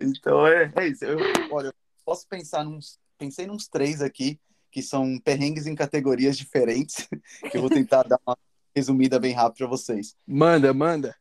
[0.00, 1.04] Então é, é isso.
[1.04, 1.18] Eu,
[1.50, 1.74] olha, eu
[2.04, 2.98] posso pensar nos.
[3.18, 4.38] Pensei nos três aqui,
[4.70, 7.08] que são perrengues em categorias diferentes,
[7.50, 8.36] que eu vou tentar dar uma
[8.74, 10.16] resumida bem rápido para vocês.
[10.26, 11.16] Manda, manda.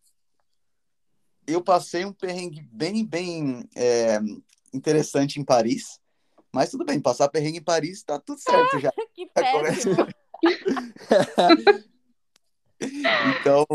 [1.45, 4.19] Eu passei um perrengue bem, bem é,
[4.73, 5.99] interessante em Paris,
[6.51, 8.91] mas tudo bem, passar perrengue em Paris tá tudo certo já.
[9.13, 10.07] que péssimo.
[12.81, 13.65] então,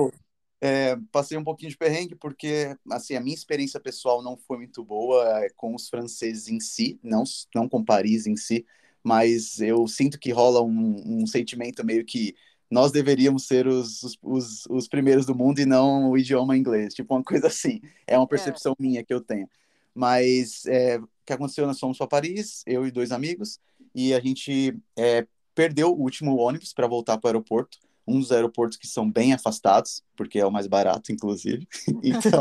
[0.61, 4.85] é, passei um pouquinho de perrengue porque, assim, a minha experiência pessoal não foi muito
[4.85, 7.23] boa é, com os franceses em si, não,
[7.55, 8.67] não com Paris em si,
[9.03, 12.35] mas eu sinto que rola um, um sentimento meio que
[12.71, 17.15] nós deveríamos ser os, os, os, primeiros do mundo e não o idioma inglês, tipo
[17.15, 17.81] uma coisa assim.
[18.07, 18.83] É uma percepção é.
[18.83, 19.49] minha que eu tenho.
[19.95, 21.67] Mas é, o que aconteceu?
[21.67, 23.59] Nós fomos para Paris, eu e dois amigos,
[23.95, 28.33] e a gente é, perdeu o último ônibus para voltar para o aeroporto um dos
[28.33, 31.67] aeroportos que são bem afastados, porque é o mais barato, inclusive.
[32.03, 32.41] Então,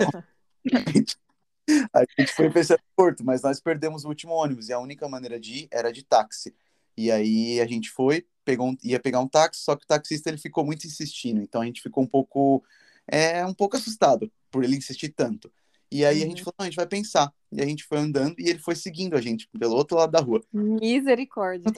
[1.94, 5.08] a gente, foi para esse aeroporto, mas nós perdemos o último ônibus e a única
[5.08, 6.56] maneira de ir era de táxi.
[6.96, 10.30] E aí a gente foi, pegou um, ia pegar um táxi, só que o taxista
[10.30, 12.64] ele ficou muito insistindo, então a gente ficou um pouco
[13.08, 15.52] é um pouco assustado por ele insistir tanto.
[15.90, 16.24] E aí uhum.
[16.24, 16.44] a gente uhum.
[16.46, 17.34] falou, não, a gente vai pensar.
[17.52, 20.20] E a gente foi andando e ele foi seguindo a gente pelo outro lado da
[20.20, 20.44] rua.
[20.52, 21.72] Misericórdia.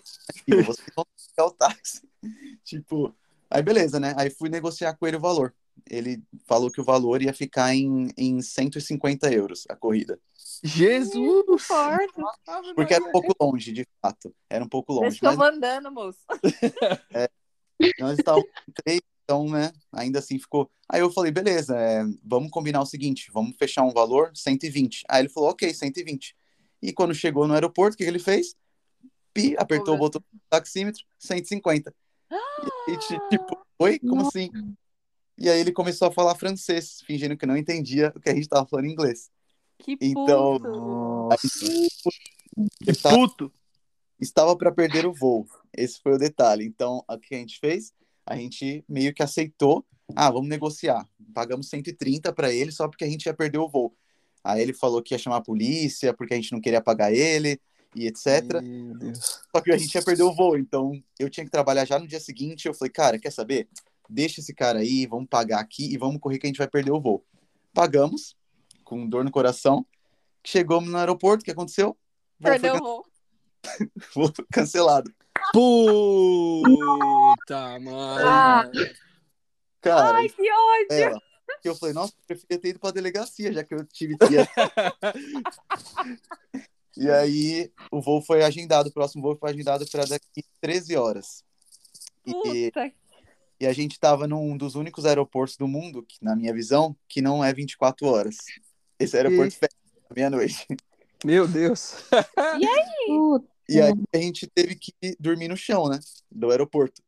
[0.45, 2.02] Filho, vocês vão pegar o táxi.
[2.63, 3.15] tipo,
[3.50, 4.14] Aí beleza, né?
[4.18, 5.54] Aí fui negociar com ele o valor.
[5.90, 10.20] Ele falou que o valor ia ficar em, em 150 euros a corrida.
[10.64, 11.68] Jesus!
[12.76, 14.36] Porque era um pouco longe, de fato.
[14.50, 15.16] Era um pouco longe.
[15.16, 15.38] Estou mas...
[15.38, 16.20] mandando, moço.
[17.14, 17.30] é,
[18.00, 18.50] nós estávamos
[18.84, 19.72] três, então, né?
[19.94, 20.70] Ainda assim ficou.
[20.88, 25.04] Aí eu falei, beleza, é, vamos combinar o seguinte: vamos fechar um valor 120.
[25.08, 26.36] Aí ele falou, ok, 120.
[26.82, 28.56] E quando chegou no aeroporto, o que, que ele fez?
[29.34, 31.94] Pi, apertou o botão do taxímetro, 150.
[32.88, 32.98] E,
[33.30, 34.00] tipo, oi?
[34.00, 34.50] Como assim?
[35.38, 38.48] E aí ele começou a falar francês, fingindo que não entendia o que a gente
[38.48, 39.30] tava falando em inglês.
[39.78, 40.60] Que então,
[42.84, 43.52] que puto!
[44.20, 45.48] Estava para perder o voo.
[45.74, 46.65] Esse foi o detalhe.
[46.65, 47.94] Então, o que a gente fez?
[48.26, 49.86] A gente meio que aceitou.
[50.13, 51.08] Ah, vamos negociar.
[51.34, 53.96] Pagamos 130 para ele só porque a gente ia perder o voo.
[54.44, 57.62] Aí ele falou que ia chamar a polícia porque a gente não queria pagar ele
[57.95, 58.43] e etc.
[59.52, 62.08] Só que a gente ia perder o voo, então eu tinha que trabalhar já no
[62.08, 62.67] dia seguinte.
[62.67, 63.69] Eu falei, cara, quer saber?
[64.10, 66.91] Deixa esse cara aí, vamos pagar aqui e vamos correr que a gente vai perder
[66.91, 67.23] o voo.
[67.73, 68.36] Pagamos,
[68.84, 69.86] com dor no coração.
[70.45, 71.97] Chegamos no aeroporto, o que aconteceu?
[72.41, 73.06] Perdeu o voo.
[74.15, 75.13] voo cancelado.
[75.54, 78.28] Puta, mano.
[78.28, 78.69] Ah.
[79.82, 80.88] Cara, Ai, que ódio!
[80.91, 81.13] É,
[81.63, 84.47] eu falei, nossa, eu preferia ter ido pra delegacia, já que eu tive dia.
[87.00, 91.46] E aí o voo foi agendado, o próximo voo foi agendado para daqui 13 horas.
[92.26, 92.72] E,
[93.58, 97.22] e a gente estava num dos únicos aeroportos do mundo, que, na minha visão, que
[97.22, 98.36] não é 24 horas.
[99.00, 99.58] Esse aeroporto e...
[99.58, 99.76] fecha
[100.14, 100.68] meia-noite.
[101.24, 101.96] Meu Deus!
[102.60, 103.42] e aí?
[103.70, 106.00] E aí a gente teve que dormir no chão, né?
[106.30, 107.02] Do aeroporto.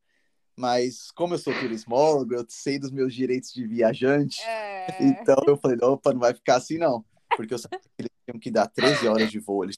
[0.56, 4.42] Mas como eu sou turismólogo, eu sei dos meus direitos de viajante.
[4.44, 5.04] É...
[5.04, 7.04] Então eu falei, opa, não vai ficar assim não.
[7.36, 9.64] Porque eu sabia que eles tinham que dar 13 horas de voo.
[9.64, 9.78] Eles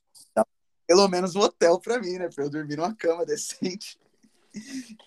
[0.87, 2.29] pelo menos um hotel para mim, né?
[2.29, 3.97] Para eu dormir numa cama decente.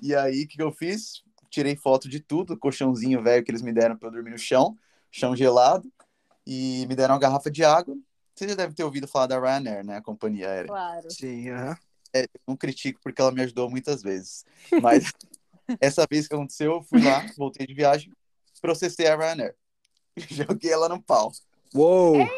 [0.02, 1.22] E aí, o que eu fiz?
[1.50, 4.76] Tirei foto de tudo, colchãozinho velho que eles me deram para eu dormir no chão,
[5.11, 5.90] chão gelado,
[6.46, 7.96] e me deram uma garrafa de água.
[8.35, 9.96] Você já deve ter ouvido falar da Ryanair, né?
[9.96, 10.68] A companhia aérea.
[10.68, 11.11] Claro.
[11.11, 11.78] Sim, uh -huh.
[12.14, 14.44] é, não critico porque ela me ajudou muitas vezes.
[14.82, 15.12] Mas
[15.80, 18.12] essa vez que aconteceu, eu fui lá, voltei de viagem,
[18.61, 19.54] processei a Ryanair.
[20.28, 21.32] Joguei ela no pau.
[21.74, 22.16] Uou!
[22.16, 22.31] Eita!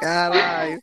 [0.00, 0.82] Caralho!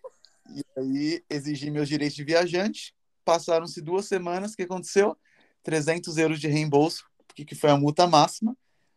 [0.49, 2.93] E aí exigi meus direitos de viajante.
[3.25, 4.53] Passaram-se duas semanas.
[4.53, 5.17] O que aconteceu?
[5.63, 7.03] 300 euros de reembolso,
[7.35, 8.55] que, que foi a multa máxima.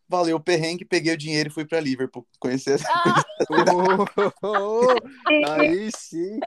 [0.08, 2.80] Valeu o perrengue, peguei o dinheiro e fui para Liverpool conhecer.
[2.88, 3.24] Ah!
[5.58, 6.38] aí sim.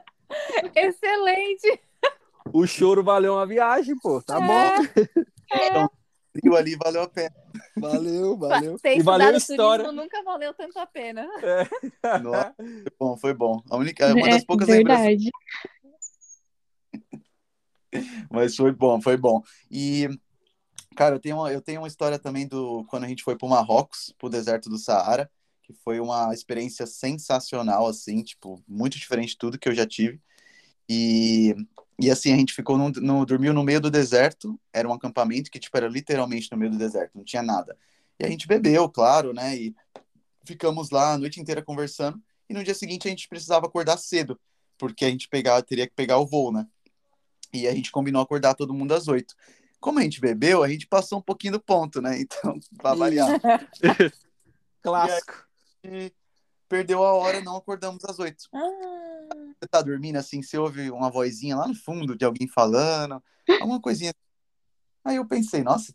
[0.74, 1.80] Excelente.
[2.52, 4.22] O choro valeu uma viagem, pô.
[4.22, 4.46] Tá é.
[4.46, 4.70] bom.
[5.56, 5.88] Então,
[6.34, 7.34] frio ali valeu a pena.
[7.76, 8.78] Valeu, valeu.
[8.78, 9.92] Ter e valeu a história.
[9.92, 11.26] nunca valeu tanto a pena.
[11.42, 12.18] É.
[12.18, 13.62] Nossa, foi bom, foi bom.
[13.70, 15.30] A única, uma das é, poucas verdade.
[18.30, 19.40] Mas foi bom, foi bom.
[19.70, 20.08] E,
[20.96, 23.46] cara, eu tenho, uma, eu tenho uma história também do quando a gente foi para
[23.46, 25.30] o Marrocos, para o deserto do Saara,
[25.62, 30.20] que foi uma experiência sensacional, assim, tipo, muito diferente de tudo que eu já tive.
[30.88, 31.54] E
[31.98, 35.50] e assim, a gente ficou no, no, dormiu no meio do deserto, era um acampamento
[35.50, 37.76] que, tipo, era literalmente no meio do deserto, não tinha nada.
[38.18, 39.74] E a gente bebeu, claro, né, e
[40.44, 44.38] ficamos lá a noite inteira conversando, e no dia seguinte a gente precisava acordar cedo,
[44.76, 46.66] porque a gente pegava, teria que pegar o voo, né,
[47.52, 49.34] e a gente combinou acordar todo mundo às oito.
[49.80, 53.40] Como a gente bebeu, a gente passou um pouquinho do ponto, né, então, pra variar.
[54.82, 55.46] Clássico.
[55.84, 56.12] E
[56.68, 58.48] perdeu a hora, não acordamos às oito.
[58.52, 59.03] Ah.
[59.64, 63.22] Você tá dormindo, assim, você ouve uma vozinha lá no fundo de alguém falando,
[63.60, 64.12] alguma coisinha.
[65.04, 65.94] Aí eu pensei, nossa,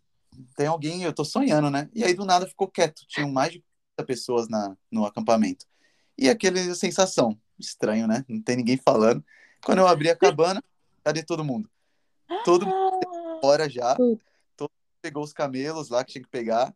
[0.56, 1.90] tem alguém, eu tô sonhando, né?
[1.94, 3.06] E aí do nada ficou quieto.
[3.08, 3.64] Tinham mais de
[3.96, 5.66] 40 pessoas na, no acampamento.
[6.18, 8.26] E aquele sensação, estranho, né?
[8.28, 9.24] Não tem ninguém falando.
[9.64, 10.64] Quando eu abri a cabana,
[11.04, 11.70] cadê todo mundo?
[12.44, 13.96] Todo mundo fora já.
[13.96, 16.74] Todo mundo pegou os camelos lá que tinha que pegar.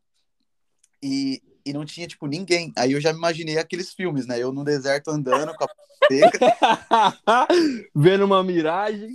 [1.01, 2.71] E, e não tinha, tipo, ninguém.
[2.78, 4.39] Aí eu já me imaginei aqueles filmes, né?
[4.39, 5.67] Eu no deserto andando com a
[6.08, 6.39] seca.
[7.95, 9.10] Vendo uma miragem.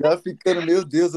[0.00, 1.12] Já ficando, meu Deus,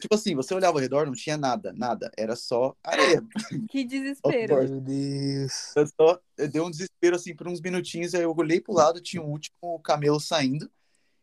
[0.00, 2.10] Tipo assim, você olhava ao redor, não tinha nada, nada.
[2.16, 3.22] Era só areia.
[3.68, 4.56] Que desespero.
[4.56, 5.76] Meu Deus.
[5.76, 9.00] Eu só, eu dei um desespero assim por uns minutinhos, aí eu olhei pro lado,
[9.00, 10.70] tinha um último camelo saindo.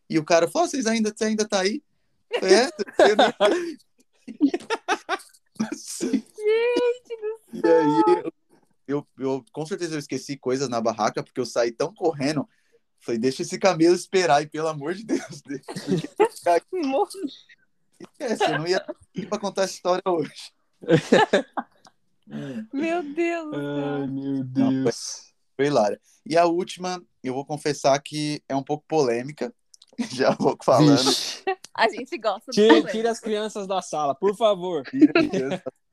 [0.10, 1.82] E o cara falou: vocês ainda, você ainda tá aí?
[2.34, 2.65] É,
[3.15, 3.34] não...
[5.95, 8.34] Gente do E aí, eu,
[8.88, 12.48] eu, eu, com certeza eu esqueci coisas na barraca, porque eu saí tão correndo.
[13.00, 15.41] Falei, deixa esse camelo esperar, e pelo amor de Deus.
[15.45, 15.67] Deixa
[18.00, 18.84] Esquece, eu não ia
[19.30, 20.52] para contar essa história hoje.
[22.74, 23.54] Meu Deus.
[23.54, 24.74] Ai, meu Deus.
[24.74, 24.91] Não, foi,
[25.56, 26.02] foi hilária.
[26.26, 29.54] E a última, eu vou confessar que é um pouco polêmica.
[30.12, 30.98] Já vou falando.
[30.98, 31.43] Vixe.
[31.71, 34.84] A gente gosta tira, tira as crianças da sala, por favor.
[34.86, 35.85] Tira as crianças da sala.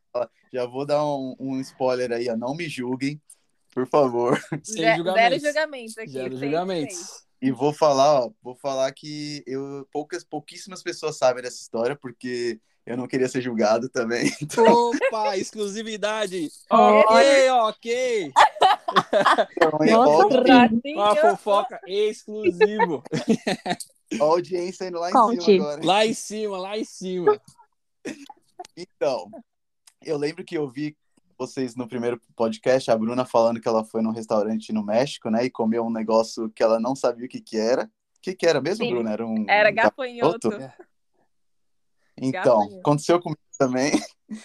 [0.53, 2.37] Já vou dar um, um spoiler aí, ó.
[2.37, 3.21] Não me julguem,
[3.73, 4.41] por favor.
[4.63, 5.41] Sem julgamentos.
[5.41, 6.11] Zero julgamentos aqui.
[6.11, 7.25] Zero julgamentos.
[7.41, 12.61] E vou falar, ó, vou falar que eu poucas, pouquíssimas pessoas sabem dessa história, porque
[12.87, 14.31] eu não queria ser julgado também.
[14.43, 14.91] Então...
[14.91, 16.49] Opa, exclusividade!
[16.71, 18.33] ok, ok!
[19.57, 23.03] Então, é óbvio, uma fofoca exclusivo.
[24.21, 25.45] A audiência indo lá em Conte.
[25.45, 25.87] cima agora.
[25.87, 27.41] Lá em cima, lá em cima.
[28.77, 29.31] Então,
[30.05, 30.97] eu lembro que eu vi
[31.39, 35.45] vocês no primeiro podcast, a Bruna falando que ela foi num restaurante no México, né,
[35.45, 37.85] e comeu um negócio que ela não sabia o que que era.
[37.85, 38.93] O que que era mesmo, Sim.
[38.93, 39.13] Bruna?
[39.13, 40.51] Era um Era gafanhoto.
[40.51, 40.75] gafanhoto?
[42.17, 42.79] Então, gafanhoto.
[42.79, 43.93] aconteceu comigo também.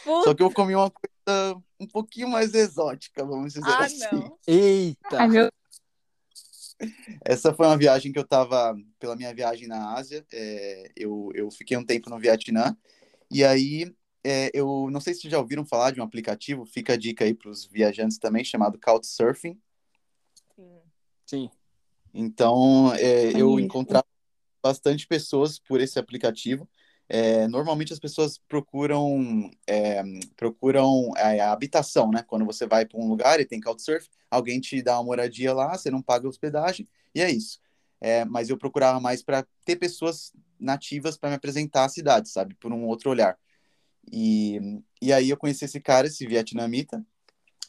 [0.03, 0.23] Puta.
[0.23, 3.99] Só que eu comi uma coisa um pouquinho mais exótica, vamos dizer ah, assim.
[4.11, 4.37] Não.
[4.47, 5.17] Eita!
[5.19, 5.51] Ai, meu...
[7.25, 11.49] Essa foi uma viagem que eu tava, pela minha viagem na Ásia, é, eu, eu
[11.49, 12.77] fiquei um tempo no Vietnã,
[13.31, 13.91] e aí
[14.29, 17.33] é, eu não sei se já ouviram falar de um aplicativo, fica a dica aí
[17.33, 19.57] para os viajantes também, chamado Couchsurfing.
[20.55, 20.81] Sim.
[21.25, 21.49] Sim.
[22.13, 24.05] Então, é, eu encontrava
[24.61, 26.67] bastante pessoas por esse aplicativo.
[27.09, 30.03] É, normalmente as pessoas procuram é,
[30.35, 32.21] procuram é, a habitação, né?
[32.27, 35.77] Quando você vai para um lugar e tem Couchsurfing, alguém te dá uma moradia lá,
[35.77, 36.85] você não paga hospedagem
[37.15, 37.61] e é isso.
[38.01, 42.55] É, mas eu procurava mais para ter pessoas nativas para me apresentar a cidade, sabe?
[42.55, 43.37] Por um outro olhar.
[44.11, 47.05] E, e aí eu conheci esse cara, esse vietnamita,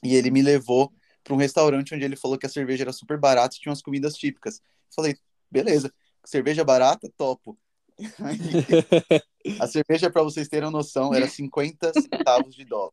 [0.02, 0.92] e ele me levou
[1.24, 3.82] para um restaurante onde ele falou que a cerveja era super barata e tinha umas
[3.82, 4.62] comidas típicas.
[4.94, 5.16] Falei,
[5.50, 5.92] beleza,
[6.24, 7.58] cerveja barata, topo.
[9.60, 12.92] a cerveja, para vocês terem noção, era 50 centavos de dólar.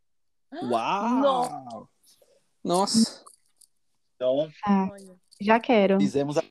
[0.64, 1.90] Uau!
[2.64, 3.24] Nossa!
[4.16, 4.90] Então, ah,
[5.40, 6.00] já quero.
[6.00, 6.44] Fizemos a...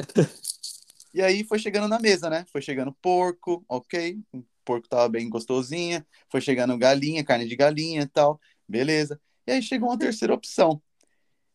[1.12, 2.44] E aí foi chegando na mesa, né?
[2.52, 4.22] Foi chegando porco, ok
[4.64, 9.20] porco tava bem gostosinha, foi chegando galinha, carne de galinha e tal, beleza.
[9.46, 10.82] E aí chegou uma terceira opção.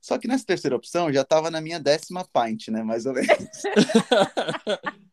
[0.01, 3.27] Só que nessa terceira opção já tava na minha décima pint, né, mais ou menos.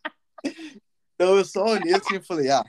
[1.14, 2.64] então eu só olhei assim e falei, ah,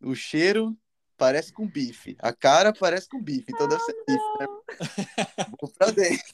[0.00, 0.76] o cheiro
[1.16, 4.46] parece com bife, a cara parece com bife, então deve ser bife, né?
[5.60, 6.24] Vou pra dentro.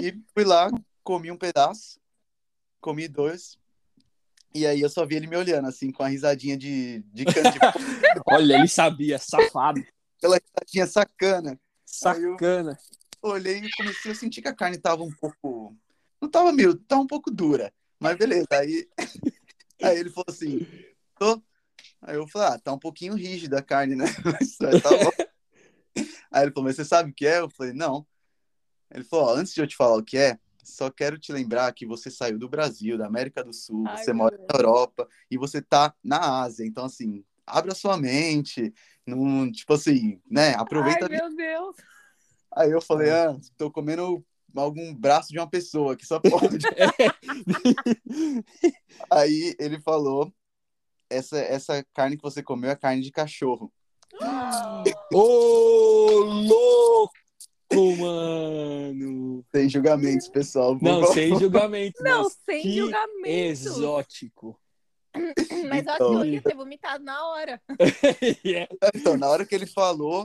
[0.00, 0.70] E fui lá,
[1.02, 2.00] comi um pedaço,
[2.80, 3.58] comi dois,
[4.54, 7.58] e aí eu só vi ele me olhando, assim, com a risadinha de, de canto.
[8.30, 9.84] Olha, ele sabia, safado.
[10.16, 11.60] Aquela risadinha sacana.
[11.84, 12.78] Sacana.
[13.20, 15.76] olhei e comecei a sentir que a carne tava um pouco.
[16.22, 17.72] Não tava meio, tava um pouco dura.
[17.98, 18.46] Mas beleza.
[18.52, 18.86] Aí,
[19.82, 20.66] aí ele falou assim:
[21.18, 21.42] tô.
[22.00, 24.04] Aí eu falei, ah, tá um pouquinho rígida a carne, né?
[24.24, 25.24] Mas tá bom.
[26.30, 27.38] Aí ele falou, mas você sabe o que é?
[27.38, 28.04] Eu falei, não.
[28.92, 31.72] Ele falou, ó, antes de eu te falar o que é, só quero te lembrar
[31.72, 34.48] que você saiu do Brasil, da América do Sul, Ai, você mora Deus.
[34.50, 36.66] na Europa e você tá na Ásia.
[36.66, 38.72] Então, assim, abre a sua mente,
[39.06, 40.54] num, tipo assim, né?
[40.54, 41.06] Aproveita.
[41.06, 41.76] Ai, meu Deus!
[42.56, 46.58] Aí eu falei, ah, tô comendo algum braço de uma pessoa que só pode.
[49.10, 50.32] Aí ele falou:
[51.10, 53.72] essa, essa carne que você comeu é carne de cachorro.
[55.12, 57.23] Ô, oh, louco!
[57.96, 59.44] Mano.
[59.54, 60.78] Sem julgamentos, pessoal.
[60.80, 62.00] Não, sem julgamentos.
[62.02, 63.66] Não, sem julgamentos.
[63.66, 64.58] Exótico.
[65.68, 66.14] Mas então...
[66.14, 67.60] eu ia ter vomitado na hora.
[68.44, 68.72] yeah.
[68.94, 70.24] Então, na hora que ele falou,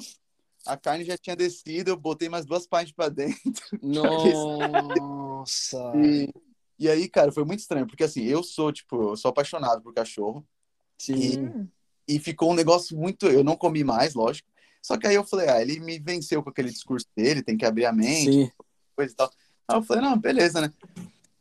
[0.65, 3.63] a carne já tinha descido, eu botei mais duas partes para dentro.
[3.81, 5.77] Nossa!
[5.95, 6.29] e,
[6.77, 9.93] E aí, cara, foi muito estranho, porque assim, eu sou, tipo, eu sou apaixonado por
[9.93, 10.45] cachorro.
[10.97, 11.69] Sim.
[12.07, 13.27] E, e ficou um negócio muito.
[13.27, 14.49] Eu não comi mais, lógico.
[14.81, 17.65] Só que aí eu falei, ah, ele me venceu com aquele discurso dele, tem que
[17.65, 18.51] abrir a mente, Sim.
[18.95, 19.31] coisa e tal.
[19.67, 20.73] Aí eu falei, não, beleza, né?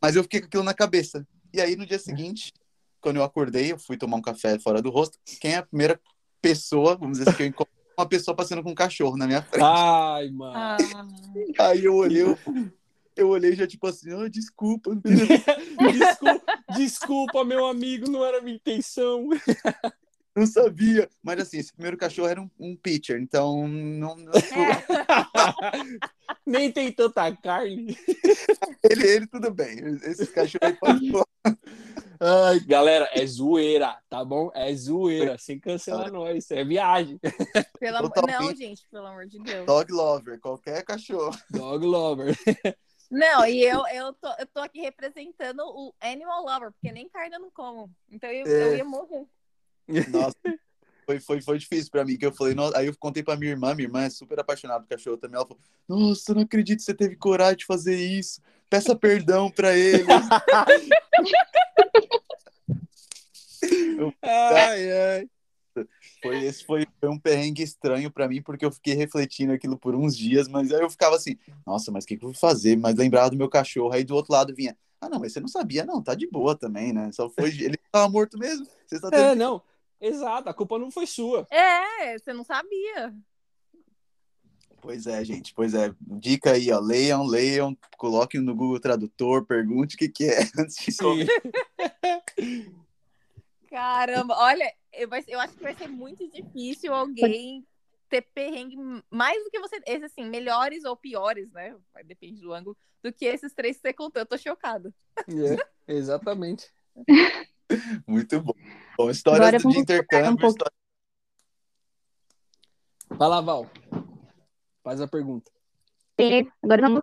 [0.00, 1.26] Mas eu fiquei com aquilo na cabeça.
[1.52, 2.52] E aí, no dia seguinte,
[3.00, 5.18] quando eu acordei, eu fui tomar um café fora do rosto.
[5.40, 6.00] Quem é a primeira
[6.42, 9.42] pessoa, vamos dizer assim, que eu encontro uma pessoa passando com um cachorro na minha
[9.42, 9.64] frente.
[9.64, 10.54] Ai, mano.
[10.54, 10.76] Ah,
[11.58, 12.38] Aí eu olhei, eu,
[13.16, 14.92] eu olhei já tipo assim, oh, desculpa.
[15.92, 16.44] desculpa,
[16.76, 19.28] desculpa, meu amigo, não era minha intenção.
[20.38, 21.08] Não sabia.
[21.22, 24.32] Mas assim, esse primeiro cachorro era um, um pitcher, então não, não-
[26.46, 27.96] Nem tem tanta carne.
[28.88, 29.78] ele, ele tudo bem.
[30.02, 31.10] Esse cachorro aí pode
[32.20, 34.50] Ai, galera, é zoeira, tá bom?
[34.54, 36.50] É zoeira, sem cancelar nós.
[36.50, 37.18] É viagem.
[37.78, 38.12] pelo amor...
[38.26, 39.66] Não, gente, pelo amor de Deus.
[39.66, 41.36] dog lover, qualquer cachorro.
[41.50, 42.36] Dog lover.
[43.10, 47.36] Não, e eu, eu, tô, eu tô aqui representando o Animal Lover, porque nem carne
[47.36, 47.90] eu não como.
[48.10, 48.68] Então eu, É.
[48.68, 49.26] eu ia morrer.
[50.08, 50.36] Nossa,
[51.06, 53.52] foi, foi, foi difícil pra mim, que eu falei, nossa, aí eu contei pra minha
[53.52, 56.78] irmã, minha irmã é super apaixonada por cachorro também, ela falou, nossa, eu não acredito
[56.78, 60.06] que você teve coragem de fazer isso, peça perdão pra ele.
[64.22, 65.28] Ai, ai.
[66.22, 69.94] Foi, esse foi, foi um perrengue estranho pra mim, porque eu fiquei refletindo aquilo por
[69.94, 71.36] uns dias, mas aí eu ficava assim,
[71.66, 72.76] nossa, mas o que, que eu vou fazer?
[72.76, 75.48] Mas lembrava do meu cachorro, aí do outro lado vinha, ah, não, mas você não
[75.48, 77.10] sabia, não, tá de boa também, né?
[77.12, 79.62] Só foi, ele tava morto mesmo, você está É, não.
[80.00, 81.46] Exato, a culpa não foi sua.
[81.50, 83.14] É, você não sabia.
[84.80, 89.96] Pois é, gente, pois é, dica aí, ó, leiam, leiam, coloquem no Google Tradutor, pergunte
[89.96, 91.26] o que que é antes de.
[93.68, 97.66] Caramba, olha, eu, vai- eu acho que vai ser muito difícil alguém
[98.08, 98.76] ter perrengue
[99.10, 99.80] mais do que você.
[99.86, 101.76] Esses, assim, melhores ou piores, né?
[102.04, 104.22] Depende do ângulo, do que esses três que você contou.
[104.22, 104.94] Eu tô chocada.
[105.28, 106.72] É, exatamente.
[108.06, 108.54] Muito bom.
[108.96, 110.52] Bom, histórias Agora de vamos intercâmbio, um pouco.
[110.56, 110.72] história-
[113.10, 113.66] Vai lá, Val.
[114.82, 115.50] Faz a pergunta.
[116.62, 117.02] Agora vamos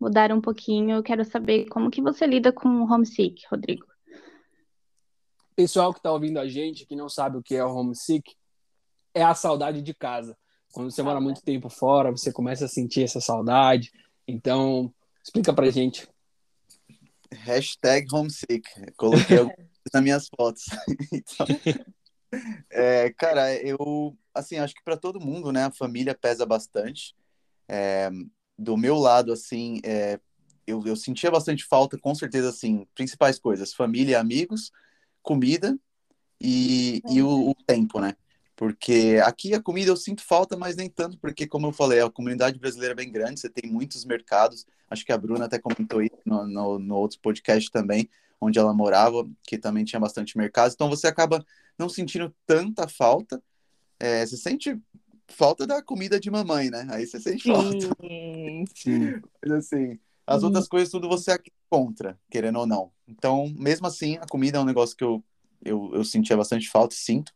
[0.00, 0.96] mudar um pouquinho.
[0.96, 3.86] Eu quero saber como que você lida com o homesick, Rodrigo.
[5.56, 8.34] Pessoal que está ouvindo a gente, que não sabe o que é o homesick,
[9.14, 10.36] é a saudade de casa.
[10.72, 13.92] Quando você mora muito tempo fora, você começa a sentir essa saudade.
[14.26, 16.08] Então, explica pra gente.
[17.32, 18.62] Hashtag homesick.
[18.96, 19.38] Coloquei
[19.92, 20.64] nas minhas fotos.
[21.12, 21.46] Então,
[22.70, 27.14] é, cara, eu, assim, acho que para todo mundo, né, a família pesa bastante.
[27.68, 28.10] É,
[28.58, 30.18] do meu lado, assim, é,
[30.66, 34.72] eu, eu sentia bastante falta, com certeza, assim, principais coisas: família, amigos,
[35.22, 35.78] comida
[36.40, 38.14] e, e o, o tempo, né?
[38.56, 42.10] Porque aqui a comida eu sinto falta, mas nem tanto, porque, como eu falei, a
[42.10, 44.64] comunidade brasileira é bem grande, você tem muitos mercados.
[44.88, 48.08] Acho que a Bruna até comentou isso no, no, no outro podcast também,
[48.44, 50.72] onde ela morava, que também tinha bastante mercado.
[50.72, 51.44] Então você acaba
[51.78, 53.42] não sentindo tanta falta.
[53.98, 54.78] É, você sente
[55.28, 56.86] falta da comida de mamãe, né?
[56.90, 57.96] Aí você sente falta.
[58.74, 59.14] Sim.
[59.42, 60.48] Mas assim, as Uhum.
[60.48, 61.38] outras coisas tudo você
[61.70, 62.92] encontra, querendo ou não.
[63.06, 65.22] Então, mesmo assim, a comida é um negócio que eu,
[65.64, 67.32] eu, eu sentia bastante falta e sinto.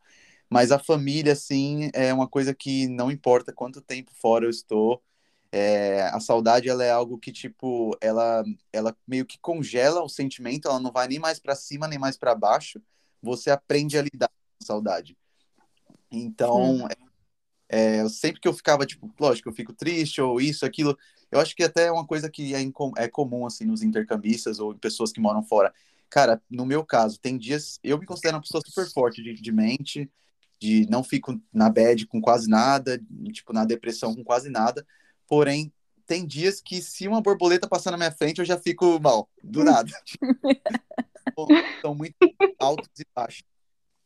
[0.51, 5.03] Mas a família, assim, é uma coisa que não importa quanto tempo fora eu estou.
[5.51, 10.69] É, a saudade, ela é algo que, tipo, ela, ela meio que congela o sentimento,
[10.69, 12.81] ela não vai nem mais para cima, nem mais para baixo.
[13.23, 15.17] Você aprende a lidar com a saudade.
[16.11, 16.87] Então,
[17.69, 20.97] é, eu, sempre que eu ficava, tipo, lógico, eu fico triste ou isso, aquilo,
[21.31, 22.61] eu acho que até é uma coisa que é,
[22.97, 25.73] é comum, assim, nos intercambistas ou em pessoas que moram fora.
[26.09, 29.53] Cara, no meu caso, tem dias, eu me considero uma pessoa super forte de, de
[29.53, 30.11] mente,
[30.59, 33.01] de não fico na bad com quase nada,
[33.33, 34.87] tipo, na depressão com quase nada,
[35.29, 35.73] porém,
[36.07, 39.63] tem dias que se uma borboleta passar na minha frente, eu já fico mal, do
[39.63, 39.93] nada.
[41.83, 42.17] São muito
[42.59, 43.45] altos e baixos.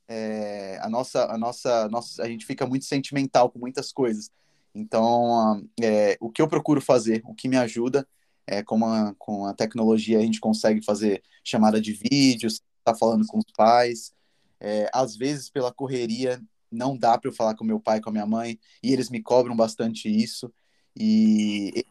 [0.08, 4.30] É, a nossa, a nossa, nossa, a gente fica muito sentimental com muitas coisas.
[4.74, 8.06] Então, é, o que eu procuro fazer, o que me ajuda,
[8.46, 12.48] é como a, com a tecnologia a gente consegue fazer chamada de vídeo,
[12.84, 14.12] tá falando com os pais.
[14.60, 18.12] É, às vezes, pela correria, não dá para eu falar com meu pai, com a
[18.12, 20.52] minha mãe, e eles me cobram bastante isso.
[20.98, 21.84] E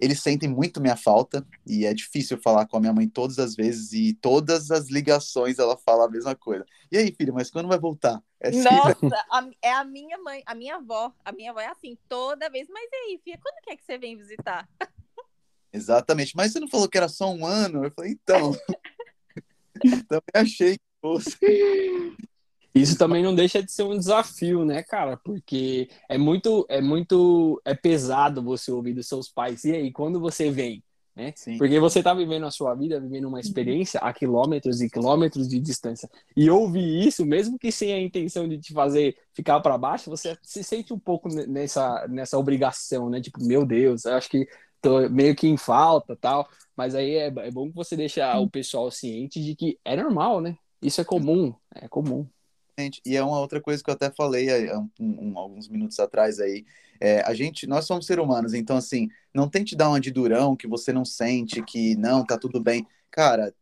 [0.00, 3.54] eles sentem muito minha falta, e é difícil falar com a minha mãe todas as
[3.54, 6.64] vezes, e todas as ligações ela fala a mesma coisa.
[6.90, 8.22] E aí, filho, mas quando vai voltar?
[8.40, 8.70] É assim, né?
[8.76, 11.12] Nossa, a- é a minha mãe, a minha avó.
[11.24, 12.68] A minha avó é assim, toda vez.
[12.68, 14.68] Mas e aí, filha, quando que é que você vem visitar?
[15.72, 16.36] Exatamente.
[16.36, 17.84] Mas você não falou que era só um ano?
[17.84, 18.52] Eu falei, então.
[20.08, 21.36] Também achei que fosse.
[22.74, 25.16] Isso também não deixa de ser um desafio, né, cara?
[25.16, 29.64] Porque é muito, é muito, é pesado você ouvir dos seus pais.
[29.64, 30.82] E aí, quando você vem?
[31.14, 31.32] né?
[31.36, 31.56] Sim.
[31.56, 35.60] Porque você tá vivendo a sua vida, vivendo uma experiência a quilômetros e quilômetros de
[35.60, 36.10] distância.
[36.36, 40.36] E ouvir isso, mesmo que sem a intenção de te fazer ficar para baixo, você
[40.42, 43.20] se sente um pouco nessa, nessa obrigação, né?
[43.20, 44.48] Tipo, meu Deus, eu acho que
[44.80, 46.48] tô meio que em falta tal.
[46.76, 50.40] Mas aí é, é bom que você deixe o pessoal ciente de que é normal,
[50.40, 50.56] né?
[50.82, 52.26] Isso é comum, é comum.
[53.04, 56.40] E é uma outra coisa que eu até falei há um, um, alguns minutos atrás
[56.40, 56.64] aí.
[57.00, 60.56] É, a gente, nós somos seres humanos, então assim, não tente dar uma de durão
[60.56, 62.86] que você não sente, que não, tá tudo bem.
[63.10, 63.54] Cara,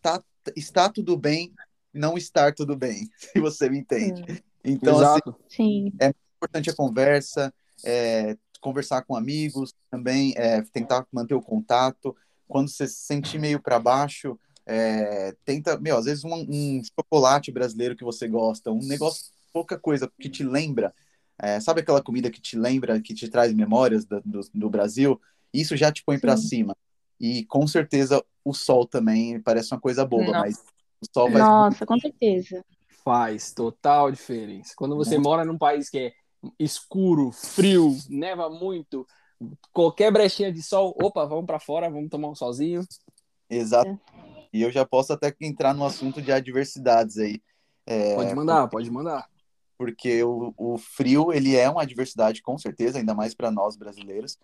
[0.00, 0.22] tá,
[0.56, 1.52] está tudo bem,
[1.92, 4.42] não estar tudo bem, se você me entende.
[4.64, 5.36] Então, Exato.
[5.48, 5.92] Sim.
[6.00, 7.52] é importante a conversa,
[7.84, 12.14] é, conversar com amigos também, é, tentar manter o contato.
[12.46, 14.38] Quando você se sentir meio para baixo,
[14.70, 19.78] é, tenta, meu, às vezes um, um, chocolate brasileiro que você gosta, um negócio, pouca
[19.78, 20.94] coisa que te lembra,
[21.40, 25.18] é, sabe aquela comida que te lembra, que te traz memórias do, do, do Brasil?
[25.54, 26.76] Isso já te põe para cima.
[27.18, 30.38] E com certeza o sol também parece uma coisa boba, Nossa.
[30.40, 30.64] mas
[31.00, 31.40] o sol vai.
[31.40, 32.62] Nossa, com certeza.
[33.02, 34.74] Faz total diferença.
[34.76, 35.24] Quando você Muito.
[35.24, 36.12] mora num país que é
[36.58, 39.06] escuro, frio, neva muito,
[39.72, 42.82] qualquer brechinha de sol, opa, vamos para fora, vamos tomar um solzinho.
[43.48, 43.98] Exato.
[44.52, 47.40] E eu já posso até entrar no assunto de adversidades aí.
[47.86, 49.28] É, Pode mandar, pode mandar.
[49.78, 54.38] porque o, o frio ele é uma adversidade com certeza, ainda mais para nós brasileiros.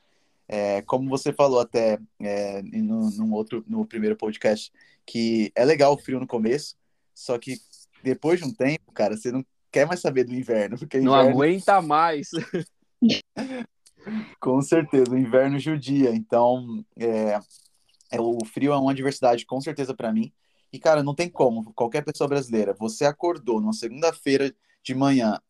[0.49, 4.73] É, como você falou até é, no, num outro, no primeiro podcast,
[5.07, 6.77] que é legal o frio no começo,
[7.15, 7.59] só que
[8.03, 11.31] depois de um tempo, cara, você não quer mais saber do inverno, porque Não inverno,
[11.31, 12.29] aguenta mais.
[14.41, 16.15] com certeza, o inverno judia.
[16.15, 17.39] Então, é,
[18.15, 20.33] é, o frio é uma adversidade com certeza para mim.
[20.73, 25.41] E, cara, não tem como, qualquer pessoa brasileira, você acordou numa segunda-feira de manhã,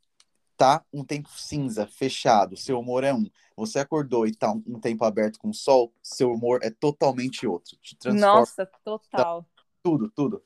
[0.56, 3.26] tá um tempo cinza, fechado, seu humor é um.
[3.56, 7.76] Você acordou e tá um, tempo aberto com sol, seu humor é totalmente outro.
[7.80, 9.46] Te transforma Nossa, total.
[9.82, 10.42] tudo, tudo.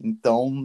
[0.00, 0.62] Então,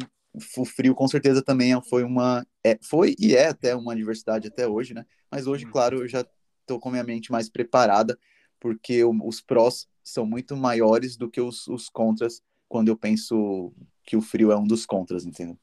[0.58, 2.46] o frio com certeza também foi uma.
[2.64, 5.06] É, foi e é até uma adversidade até hoje, né?
[5.32, 6.26] Mas hoje, claro, eu já
[6.66, 8.18] tô com a minha mente mais preparada,
[8.60, 14.16] porque os prós são muito maiores do que os, os contras quando eu penso que
[14.16, 15.58] o frio é um dos contras, entendeu?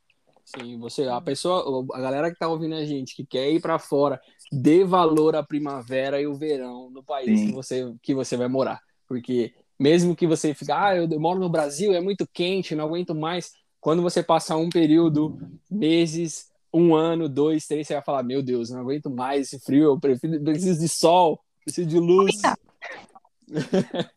[0.44, 3.80] Sim, você, a pessoa, a galera que tá ouvindo a gente, que quer ir para
[3.80, 4.20] fora,
[4.52, 7.46] dê valor à primavera e o verão no país Sim.
[7.46, 8.80] que você, que você vai morar.
[9.08, 13.14] Porque mesmo que você fique, ah, eu moro no Brasil, é muito quente, não aguento
[13.14, 13.50] mais.
[13.80, 15.36] Quando você passar um período,
[15.68, 19.84] meses, um ano, dois, três, você vai falar, meu Deus, não aguento mais esse frio,
[19.84, 22.34] eu prefiro, preciso de sol, preciso de luz.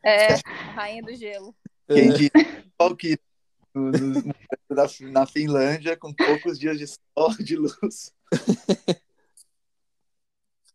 [0.03, 0.27] É,
[0.75, 1.55] rainha do gelo.
[1.87, 2.11] Quem
[2.77, 3.19] qual que
[5.11, 8.13] na Finlândia, com poucos dias de sol, de luz.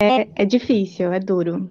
[0.01, 1.71] É, é difícil, é duro.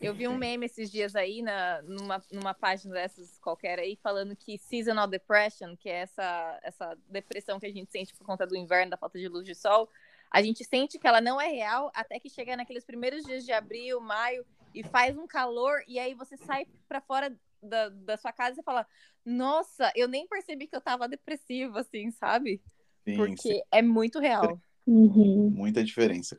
[0.00, 4.36] Eu vi um meme esses dias aí na, numa, numa página dessas qualquer aí, falando
[4.36, 8.56] que seasonal depression, que é essa, essa depressão que a gente sente por conta do
[8.56, 9.88] inverno, da falta de luz de sol,
[10.30, 13.52] a gente sente que ela não é real até que chega naqueles primeiros dias de
[13.52, 14.44] abril, maio,
[14.74, 18.64] e faz um calor, e aí você sai pra fora da, da sua casa e
[18.64, 18.86] fala,
[19.24, 22.60] nossa, eu nem percebi que eu tava depressiva, assim, sabe?
[23.04, 24.60] Sim, Porque sim, é muito real.
[24.86, 25.50] Uhum.
[25.50, 26.36] muita diferença.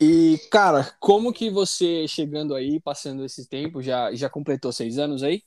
[0.00, 5.22] E, cara, como que você, chegando aí, passando esse tempo, já, já completou seis anos
[5.22, 5.42] aí?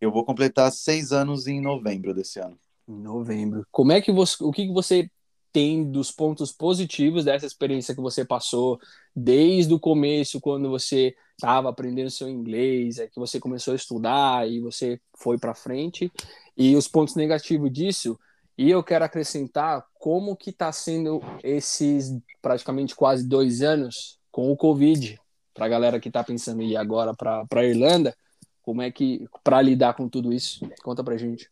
[0.00, 2.58] Eu vou completar seis anos em novembro desse ano.
[2.86, 3.66] Em novembro.
[3.72, 5.10] Como é que você, o que que você
[5.56, 8.78] tem dos pontos positivos dessa experiência que você passou
[9.14, 14.46] desde o começo, quando você estava aprendendo seu inglês, é que você começou a estudar
[14.46, 16.12] e você foi para frente,
[16.54, 18.20] e os pontos negativos disso?
[18.58, 24.56] E eu quero acrescentar como que está sendo esses praticamente quase dois anos com o
[24.58, 25.18] Covid,
[25.54, 28.14] para a galera que está pensando em ir agora para a Irlanda,
[28.60, 30.68] como é que para lidar com tudo isso?
[30.82, 31.48] Conta pra gente.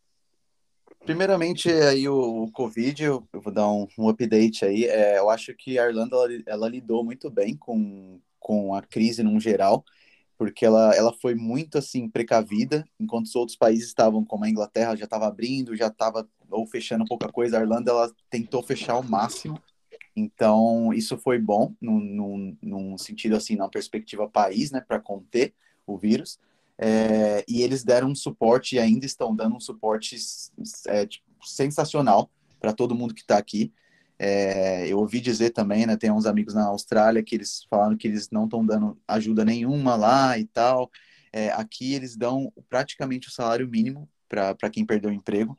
[1.04, 4.84] Primeiramente, aí o, o Covid, eu, eu vou dar um, um update aí.
[4.84, 9.22] É, eu acho que a Irlanda ela, ela lidou muito bem com, com a crise
[9.22, 9.84] num geral,
[10.38, 14.96] porque ela, ela foi muito assim precavida, enquanto os outros países estavam, como a Inglaterra,
[14.96, 17.58] já estava abrindo, já estava ou fechando pouca coisa.
[17.58, 19.60] A Irlanda ela tentou fechar ao máximo.
[20.16, 25.52] Então, isso foi bom num, num, num sentido assim, na perspectiva país, né, para conter
[25.86, 26.38] o vírus.
[26.78, 30.16] É, e eles deram um suporte e ainda estão dando um suporte
[30.88, 33.72] é, tipo, sensacional para todo mundo que está aqui.
[34.18, 38.06] É, eu ouvi dizer também, né, tem uns amigos na Austrália que eles falaram que
[38.06, 40.90] eles não estão dando ajuda nenhuma lá e tal.
[41.32, 45.58] É, aqui eles dão praticamente o salário mínimo para quem perdeu o emprego.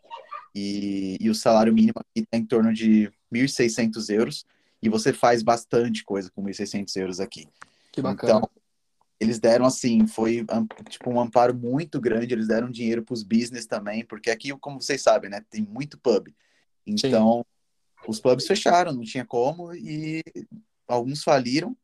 [0.54, 4.46] E, e o salário mínimo aqui está em torno de 1.600 euros.
[4.82, 7.48] E você faz bastante coisa com 1.600 euros aqui.
[7.92, 8.38] Que bacana.
[8.38, 8.50] Então,
[9.20, 10.46] eles deram assim, foi
[10.90, 14.82] tipo um amparo muito grande, eles deram dinheiro para os business também, porque aqui, como
[14.82, 16.28] vocês sabem, né, tem muito pub.
[16.86, 18.10] Então, Sim.
[18.10, 20.22] os pubs fecharam, não tinha como, e
[20.88, 21.76] alguns faliram,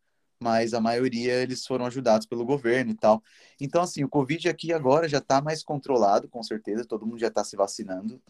[0.42, 3.24] mas a maioria eles foram ajudados pelo governo e tal.
[3.60, 7.28] Então, assim, o Covid aqui agora já está mais controlado, com certeza, todo mundo já
[7.28, 8.22] está se vacinando.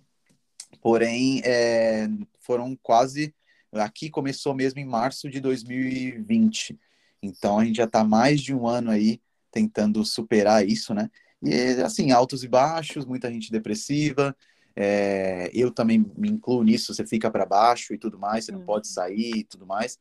[0.81, 2.07] Porém, é,
[2.39, 3.33] foram quase.
[3.73, 6.77] Aqui começou mesmo em março de 2020.
[7.21, 11.09] Então a gente já está mais de um ano aí tentando superar isso, né?
[11.41, 14.35] E assim, altos e baixos, muita gente depressiva.
[14.75, 18.63] É, eu também me incluo nisso, você fica para baixo e tudo mais, você não
[18.63, 18.93] pode uhum.
[18.93, 19.99] sair e tudo mais.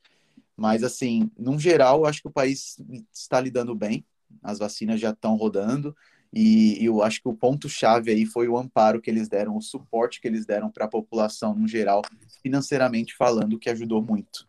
[0.56, 2.76] Mas assim, num geral, eu acho que o país
[3.12, 4.04] está lidando bem.
[4.42, 5.96] As vacinas já estão rodando.
[6.32, 10.20] E, eu acho que o ponto-chave aí foi o amparo que eles deram, o suporte
[10.20, 12.02] que eles deram para a população no geral,
[12.42, 14.46] financeiramente falando, que ajudou muito.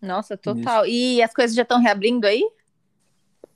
[0.00, 0.84] Nossa, total.
[0.84, 0.94] Isso.
[0.94, 2.42] E as coisas já estão reabrindo aí?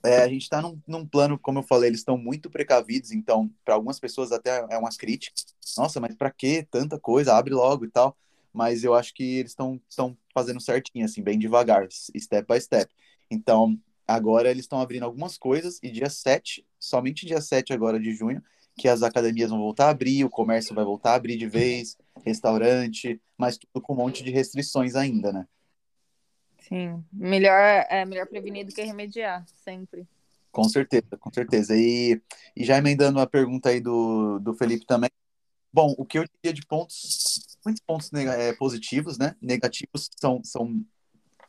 [0.03, 3.51] É, a gente está num, num, plano, como eu falei, eles estão muito precavidos, então,
[3.63, 5.45] para algumas pessoas até é umas críticas.
[5.77, 7.35] Nossa, mas para que tanta coisa?
[7.35, 8.17] Abre logo e tal.
[8.51, 12.91] Mas eu acho que eles estão fazendo certinho, assim, bem devagar, step by step.
[13.29, 18.13] Então, agora eles estão abrindo algumas coisas e dia 7, somente dia 7 agora de
[18.13, 18.43] junho,
[18.77, 21.95] que as academias vão voltar a abrir, o comércio vai voltar a abrir de vez,
[22.25, 25.45] restaurante, mas tudo com um monte de restrições ainda, né?
[26.71, 30.07] Sim, melhor, é melhor prevenir do que remediar, sempre.
[30.53, 31.75] Com certeza, com certeza.
[31.75, 32.21] E,
[32.55, 35.09] e já emendando a pergunta aí do, do Felipe também,
[35.73, 39.35] bom, o que eu diria de pontos, muitos pontos é, positivos, né?
[39.41, 40.81] Negativos são, são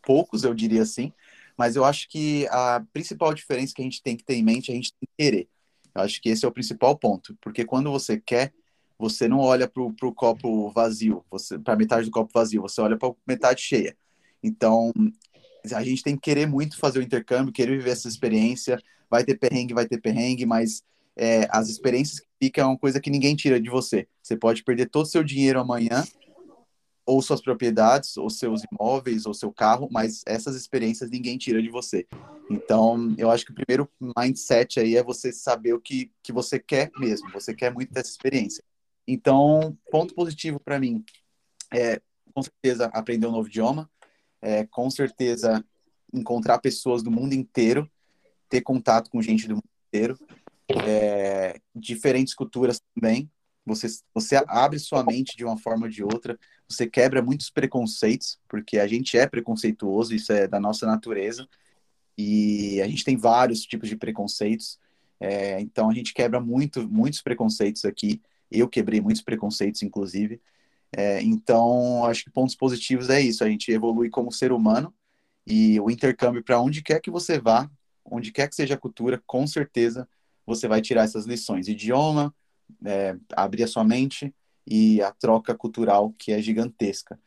[0.05, 1.13] poucos, eu diria assim,
[1.57, 4.71] mas eu acho que a principal diferença que a gente tem que ter em mente
[4.71, 5.49] é a gente tem que querer.
[5.95, 8.53] Eu acho que esse é o principal ponto, porque quando você quer,
[8.99, 11.25] você não olha para o copo vazio,
[11.63, 13.97] para metade do copo vazio, você olha para metade cheia.
[14.43, 14.93] Então,
[15.73, 18.83] a gente tem que querer muito fazer o intercâmbio, querer viver essa experiência.
[19.09, 20.83] Vai ter perrengue, vai ter perrengue, mas
[21.17, 24.09] é, as experiências que ficam é uma coisa que ninguém tira de você.
[24.23, 26.05] Você pode perder todo o seu dinheiro amanhã,
[27.05, 31.69] ou suas propriedades, ou seus imóveis, ou seu carro, mas essas experiências ninguém tira de
[31.69, 32.07] você.
[32.51, 36.59] Então, eu acho que o primeiro mindset aí é você saber o que, que você
[36.59, 37.31] quer mesmo.
[37.33, 38.63] Você quer muito dessa experiência.
[39.07, 41.05] Então, ponto positivo para mim
[41.73, 42.01] é,
[42.35, 43.91] com certeza, aprender um novo idioma
[44.43, 45.65] é, com certeza
[46.13, 47.91] encontrar pessoas do mundo inteiro,
[48.49, 50.19] ter contato com gente do mundo inteiro,
[50.85, 53.31] é, diferentes culturas também.
[53.65, 56.39] Você, você abre sua mente de uma forma ou de outra,
[56.69, 61.49] você quebra muitos preconceitos, porque a gente é preconceituoso, isso é da nossa natureza,
[62.19, 64.79] e a gente tem vários tipos de preconceitos,
[65.21, 68.21] é, então a gente quebra muito, muitos preconceitos aqui.
[68.51, 70.41] Eu quebrei muitos preconceitos, inclusive.
[70.95, 74.95] É, então, acho que pontos positivos é isso, a gente evolui como ser humano
[75.47, 77.71] e o intercâmbio para onde quer que você vá,
[78.05, 80.09] onde quer que seja a cultura, com certeza
[80.45, 81.69] você vai tirar essas lições.
[81.69, 82.35] Idioma,
[82.85, 84.35] é, abrir a sua mente
[84.67, 87.19] e a troca cultural que é gigantesca.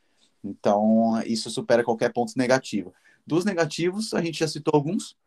[0.44, 2.94] Então, isso supera qualquer ponto negativo.
[3.26, 5.18] Dos negativos, a gente já citou alguns.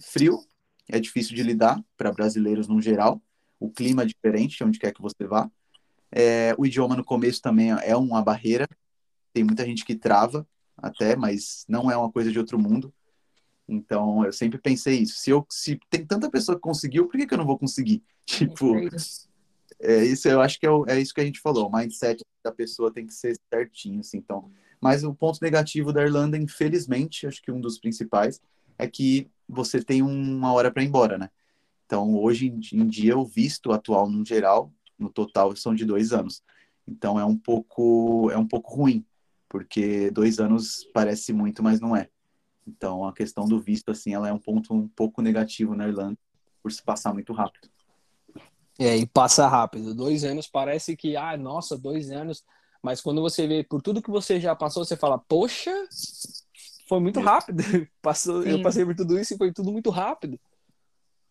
[0.00, 0.44] Frio,
[0.88, 3.22] é difícil de lidar para brasileiros no geral.
[3.60, 5.50] O clima é diferente, onde quer que você vá.
[6.10, 8.68] É, o idioma no começo também é uma barreira.
[9.32, 10.46] Tem muita gente que trava
[10.76, 12.92] até, mas não é uma coisa de outro mundo.
[13.68, 15.18] Então, eu sempre pensei isso.
[15.18, 18.02] Se, eu, se tem tanta pessoa que conseguiu, por que, que eu não vou conseguir?
[18.24, 18.74] Tipo,
[19.80, 20.28] é isso.
[20.28, 21.68] Eu acho que é, o, é isso que a gente falou.
[21.68, 24.18] O mindset da pessoa tem que ser certinho, assim.
[24.18, 24.50] Então,
[24.80, 28.40] mas o ponto negativo da Irlanda, infelizmente, acho que um dos principais
[28.78, 31.30] é que você tem uma hora para ir embora, né?
[31.84, 36.42] Então, hoje em dia, o visto atual, no geral, no total são de dois anos.
[36.86, 39.04] Então é um pouco é um pouco ruim,
[39.48, 42.08] porque dois anos parece muito, mas não é.
[42.66, 46.18] Então a questão do visto assim, ela é um ponto um pouco negativo na Irlanda
[46.62, 47.68] por se passar muito rápido.
[48.78, 49.92] É, e passa rápido.
[49.92, 52.44] Dois anos parece que, ah, nossa, dois anos.
[52.80, 55.72] Mas quando você vê por tudo que você já passou, você fala, poxa,
[56.88, 57.62] foi muito rápido.
[58.00, 60.38] Passou, eu passei por tudo isso e foi tudo muito rápido.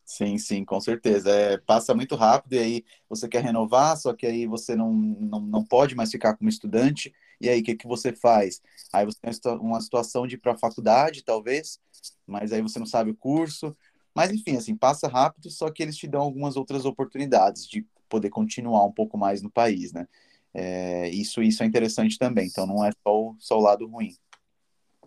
[0.08, 1.30] Sim, sim, com certeza.
[1.30, 5.42] É, passa muito rápido e aí você quer renovar, só que aí você não, não,
[5.42, 7.14] não pode mais ficar como estudante.
[7.42, 8.62] E aí, o que, que você faz?
[8.94, 11.78] Aí você tem uma situação de ir para a faculdade, talvez,
[12.26, 13.76] mas aí você não sabe o curso.
[14.16, 18.30] Mas, enfim, assim, passa rápido, só que eles te dão algumas outras oportunidades de poder
[18.30, 20.08] continuar um pouco mais no país, né?
[20.54, 22.48] É, isso, isso é interessante também.
[22.48, 24.16] Então, não é só o, só o lado ruim.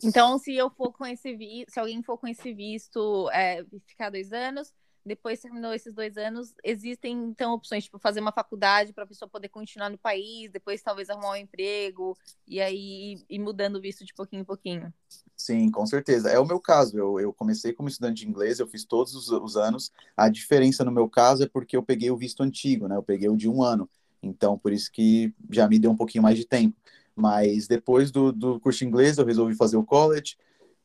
[0.05, 4.11] Então, se eu for com esse visto, se alguém for com esse visto é, ficar
[4.11, 4.73] dois anos,
[5.05, 9.29] depois terminou esses dois anos, existem então opções, tipo, fazer uma faculdade para a pessoa
[9.29, 14.05] poder continuar no país, depois talvez arrumar um emprego, e aí ir mudando o visto
[14.05, 14.93] de pouquinho em pouquinho.
[15.37, 16.29] Sim, com certeza.
[16.29, 16.99] É o meu caso.
[16.99, 19.91] Eu, eu comecei como estudante de inglês, eu fiz todos os, os, anos.
[20.15, 22.97] A diferença no meu caso é porque eu peguei o visto antigo, né?
[22.97, 23.89] Eu peguei o de um ano.
[24.23, 26.77] Então, por isso que já me deu um pouquinho mais de tempo.
[27.17, 30.37] Mas depois do, do curso de inglês, eu resolvi fazer o college,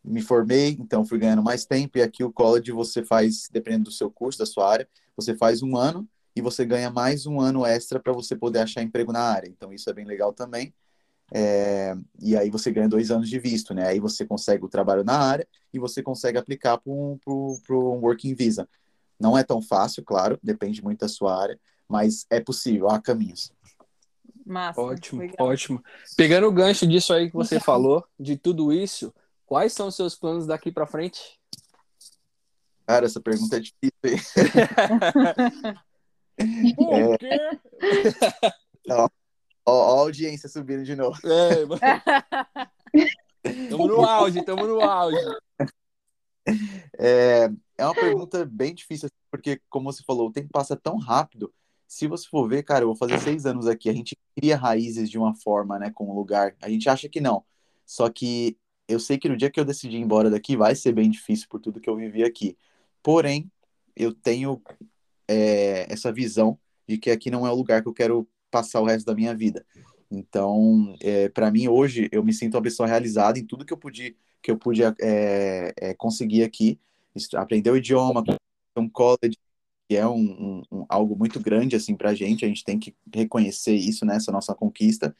[0.05, 1.97] me formei, então fui ganhando mais tempo.
[1.97, 5.63] E aqui o college você faz, dependendo do seu curso, da sua área, você faz
[5.63, 9.21] um ano e você ganha mais um ano extra para você poder achar emprego na
[9.21, 9.47] área.
[9.47, 10.73] Então, isso é bem legal também.
[11.33, 13.87] É, e aí você ganha dois anos de visto, né?
[13.87, 18.35] Aí você consegue o trabalho na área e você consegue aplicar para um, um Working
[18.35, 18.67] Visa.
[19.19, 23.51] Não é tão fácil, claro, depende muito da sua área, mas é possível, há caminhos.
[24.45, 25.47] Massa, ótimo, legal.
[25.47, 25.83] ótimo.
[26.15, 29.13] Pegando o gancho disso aí que você falou, de tudo isso,
[29.45, 31.39] quais são os seus planos daqui para frente?
[32.85, 34.43] Cara, essa pergunta é difícil.
[36.75, 37.37] Por quê?
[38.85, 39.09] Não,
[39.65, 41.19] Ó, ó a audiência subindo de novo.
[41.27, 41.63] É,
[43.43, 45.17] Estamos no auge, estamos no auge.
[46.97, 51.53] É, é uma pergunta bem difícil, porque, como você falou, o tempo passa tão rápido.
[51.87, 55.09] Se você for ver, cara, eu vou fazer seis anos aqui, a gente cria raízes
[55.09, 56.55] de uma forma, né, com o lugar.
[56.61, 57.43] A gente acha que não.
[57.85, 58.57] Só que
[58.87, 61.47] eu sei que no dia que eu decidi ir embora daqui vai ser bem difícil
[61.49, 62.57] por tudo que eu vivi aqui.
[63.01, 63.51] Porém,
[63.95, 64.61] eu tenho
[65.27, 66.57] é, essa visão
[66.87, 69.35] de que aqui não é o lugar que eu quero passar o resto da minha
[69.35, 69.65] vida.
[70.09, 73.77] Então, é, para mim hoje eu me sinto uma pessoa realizada em tudo que eu
[73.77, 76.79] pude que eu pude é, é, conseguir aqui,
[77.33, 78.23] aprender o idioma,
[78.77, 79.35] um college
[79.89, 82.95] que é um, um, um, algo muito grande assim para gente, a gente tem que
[83.13, 85.15] reconhecer isso nessa né, nossa conquista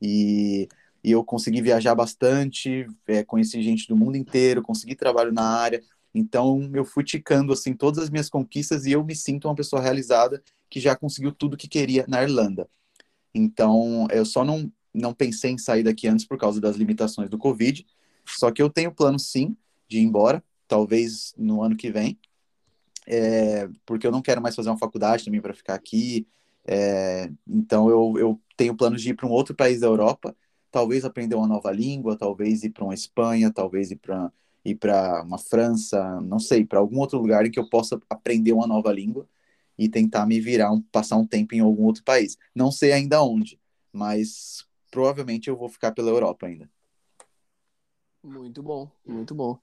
[0.00, 0.68] e,
[1.02, 5.82] e eu consegui viajar bastante, é, conheci gente do mundo inteiro, consegui trabalho na área,
[6.14, 9.80] então eu fui ticando assim todas as minhas conquistas e eu me sinto uma pessoa
[9.80, 12.68] realizada que já conseguiu tudo que queria na Irlanda.
[13.34, 17.38] Então, eu só não, não pensei em sair daqui antes por causa das limitações do
[17.38, 17.86] Covid.
[18.26, 19.56] Só que eu tenho plano, sim,
[19.88, 22.18] de ir embora, talvez no ano que vem,
[23.06, 26.26] é, porque eu não quero mais fazer uma faculdade também para ficar aqui.
[26.64, 30.36] É, então, eu, eu tenho planos de ir para um outro país da Europa,
[30.72, 34.32] talvez aprender uma nova língua, talvez ir para uma Espanha, talvez ir para
[34.64, 38.52] ir para uma França, não sei, para algum outro lugar em que eu possa aprender
[38.52, 39.28] uma nova língua
[39.76, 42.38] e tentar me virar, um, passar um tempo em algum outro país.
[42.54, 43.60] Não sei ainda onde,
[43.92, 46.70] mas provavelmente eu vou ficar pela Europa ainda.
[48.22, 49.58] Muito bom, muito bom.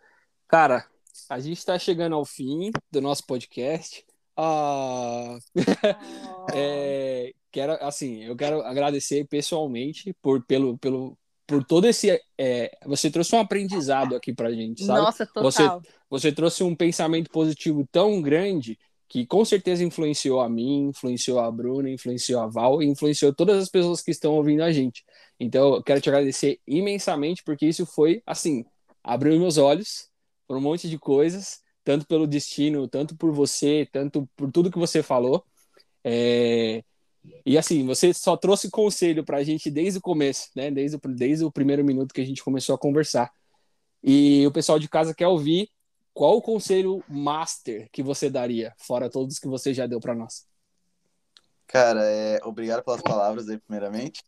[0.47, 0.86] Cara,
[1.30, 4.05] a gente está chegando ao fim do nosso podcast.
[4.36, 5.38] Ah...
[6.53, 12.22] é, quero, assim, eu quero agradecer pessoalmente por, pelo, pelo, por todo esse.
[12.38, 15.02] É, você trouxe um aprendizado aqui pra gente, sabe?
[15.02, 15.41] Nossa, total.
[15.43, 18.78] Você, você trouxe um pensamento positivo tão grande
[19.10, 23.58] que com certeza influenciou a mim, influenciou a Bruna, influenciou a Val e influenciou todas
[23.58, 25.04] as pessoas que estão ouvindo a gente.
[25.39, 28.64] Então, eu quero te agradecer imensamente, porque isso foi, assim,
[29.04, 30.08] abriu meus olhos
[30.47, 34.78] por um monte de coisas, tanto pelo destino, tanto por você, tanto por tudo que
[34.78, 35.43] você falou.
[36.04, 36.84] É...
[37.45, 40.72] E assim, você só trouxe conselho para a gente desde o começo, né?
[40.72, 43.32] Desde o, desde o primeiro minuto que a gente começou a conversar.
[44.03, 45.70] E o pessoal de casa quer ouvir
[46.13, 50.45] qual o conselho master que você daria, fora todos que você já deu para nós?
[51.65, 54.22] Cara, é, obrigado pelas palavras aí, primeiramente.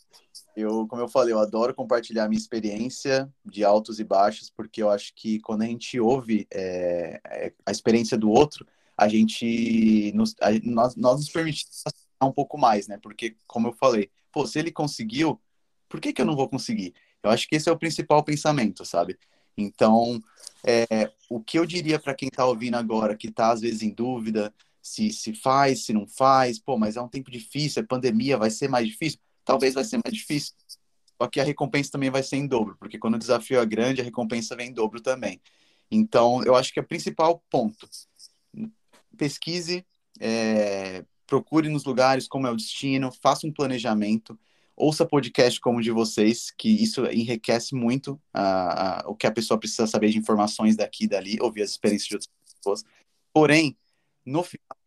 [0.55, 4.89] Eu, como eu falei, eu adoro compartilhar minha experiência de altos e baixos, porque eu
[4.89, 8.65] acho que quando a gente ouve é, é a experiência do outro,
[8.95, 11.83] a gente nos, a, nós, nós nos permitimos
[12.26, 12.97] um pouco mais, né?
[13.01, 15.39] Porque, como eu falei, pô, se ele conseguiu,
[15.89, 16.93] por que, que eu não vou conseguir?
[17.24, 19.17] Eu acho que esse é o principal pensamento, sabe?
[19.57, 20.22] Então,
[20.63, 23.91] é, o que eu diria para quem está ouvindo agora, que está às vezes em
[23.91, 28.38] dúvida se se faz, se não faz, pô, mas é um tempo difícil, é pandemia,
[28.38, 29.19] vai ser mais difícil?
[29.45, 30.55] Talvez vai ser mais difícil.
[31.22, 34.01] Só que a recompensa também vai ser em dobro, porque quando o desafio é grande,
[34.01, 35.39] a recompensa vem em dobro também.
[35.91, 37.88] Então, eu acho que é o principal ponto.
[39.17, 39.86] Pesquise,
[40.19, 44.38] é, procure nos lugares como é o destino, faça um planejamento,
[44.75, 49.32] ouça podcast como o de vocês, que isso enriquece muito uh, uh, o que a
[49.32, 52.84] pessoa precisa saber de informações daqui e dali, ouvir as experiências de outras pessoas.
[53.32, 53.77] Porém,
[54.25, 54.77] no final,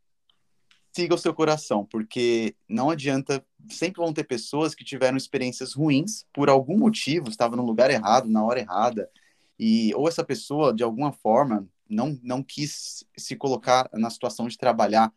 [0.94, 6.26] siga o seu coração, porque não adianta, sempre vão ter pessoas que tiveram experiências ruins,
[6.30, 9.08] por algum motivo, estava no lugar errado, na hora errada,
[9.58, 14.58] e ou essa pessoa, de alguma forma, não, não quis se colocar na situação de
[14.58, 15.10] trabalhar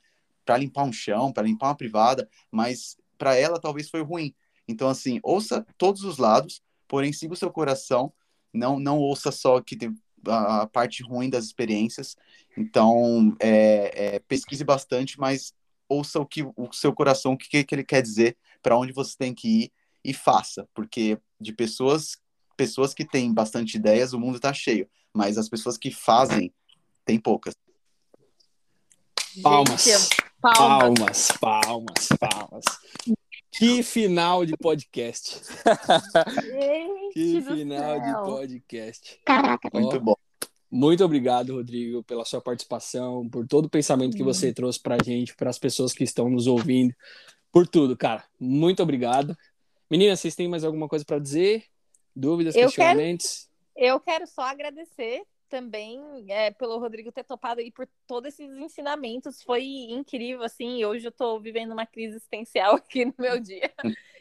[0.48, 4.34] para limpar um chão, para limpar uma privada, mas para ela talvez foi ruim.
[4.66, 8.14] Então, assim, ouça todos os lados, porém siga o seu coração,
[8.54, 9.94] não, não ouça só que tem
[10.26, 12.16] a, a parte ruim das experiências.
[12.58, 15.54] Então, é, é, pesquise bastante, mas
[15.90, 19.18] ouça o que o seu coração, o que, que ele quer dizer, para onde você
[19.18, 19.72] tem que ir
[20.02, 22.18] e faça, porque de pessoas
[22.56, 26.52] pessoas que têm bastante ideias, o mundo está cheio, mas as pessoas que fazem,
[27.06, 27.54] tem poucas.
[29.44, 29.84] Palmas.
[29.84, 32.64] Gente, Palmas, palmas, palmas.
[33.52, 35.42] Que final de podcast.
[36.44, 39.20] Gente Que final de podcast.
[39.26, 40.16] Caraca, Ó, Muito bom.
[40.70, 44.26] Muito obrigado, Rodrigo, pela sua participação, por todo o pensamento que Hum.
[44.26, 46.94] você trouxe pra gente, para as pessoas que estão nos ouvindo,
[47.52, 48.24] por tudo, cara.
[48.40, 49.36] Muito obrigado.
[49.90, 51.64] Meninas, vocês têm mais alguma coisa para dizer?
[52.16, 53.48] Dúvidas, Eu questionamentos?
[53.76, 59.42] Eu quero só agradecer também é, pelo Rodrigo ter topado aí por todos esses ensinamentos.
[59.42, 60.84] Foi incrível, assim.
[60.86, 63.74] Hoje eu tô vivendo uma crise existencial aqui no meu dia.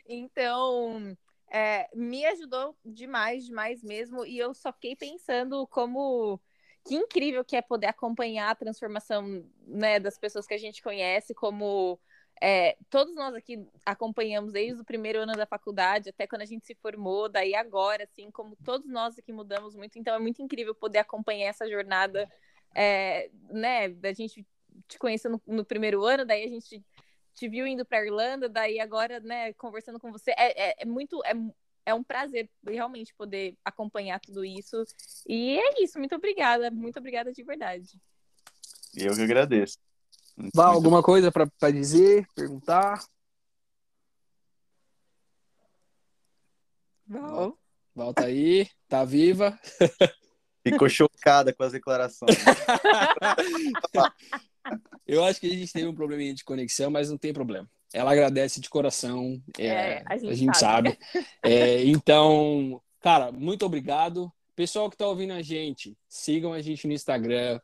[0.09, 1.17] Então,
[1.51, 4.25] é, me ajudou demais, demais mesmo.
[4.25, 6.41] E eu só fiquei pensando como
[6.85, 11.35] que incrível que é poder acompanhar a transformação né, das pessoas que a gente conhece,
[11.35, 11.99] como
[12.41, 16.67] é, todos nós aqui acompanhamos desde o primeiro ano da faculdade até quando a gente
[16.67, 20.75] se formou, daí agora, assim, como todos nós aqui mudamos muito, então é muito incrível
[20.75, 22.31] poder acompanhar essa jornada,
[22.75, 24.47] é, né, da gente
[24.87, 26.85] te conhecer no, no primeiro ano, daí a gente
[27.35, 31.25] te viu indo para Irlanda, daí agora, né, conversando com você, é, é, é muito,
[31.25, 31.33] é,
[31.87, 34.85] é um prazer realmente poder acompanhar tudo isso,
[35.27, 37.99] e é isso, muito obrigada, muito obrigada de verdade.
[38.95, 39.79] Eu que agradeço.
[40.55, 43.03] Val, alguma coisa para dizer, perguntar?
[47.07, 47.55] Bom.
[47.95, 49.59] Val tá aí, tá viva.
[50.63, 52.37] Ficou chocada com as declarações.
[55.07, 57.69] Eu acho que a gente teve um probleminha de conexão, mas não tem problema.
[57.95, 60.91] Ela agradece de coração, é, É, a a gente gente, sabe.
[60.91, 60.99] sabe.
[61.45, 64.31] É, então, cara, muito obrigado.
[64.57, 67.61] Pessoal que tá ouvindo a gente, sigam a gente no Instagram,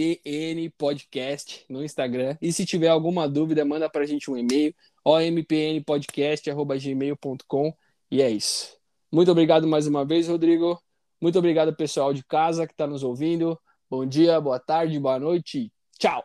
[0.00, 2.36] OMPN Podcast no Instagram.
[2.40, 4.74] E se tiver alguma dúvida, manda pra gente um e-mail,
[5.04, 7.74] ompnpodcast.gmail.com.
[8.10, 8.76] E é isso.
[9.12, 10.82] Muito obrigado mais uma vez, Rodrigo.
[11.20, 13.60] Muito obrigado, pessoal de casa que está nos ouvindo.
[13.90, 15.70] Bom dia, boa tarde, boa noite.
[15.98, 16.24] Tchau!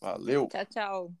[0.00, 0.48] Valeu.
[0.48, 1.12] Tchau, tchau.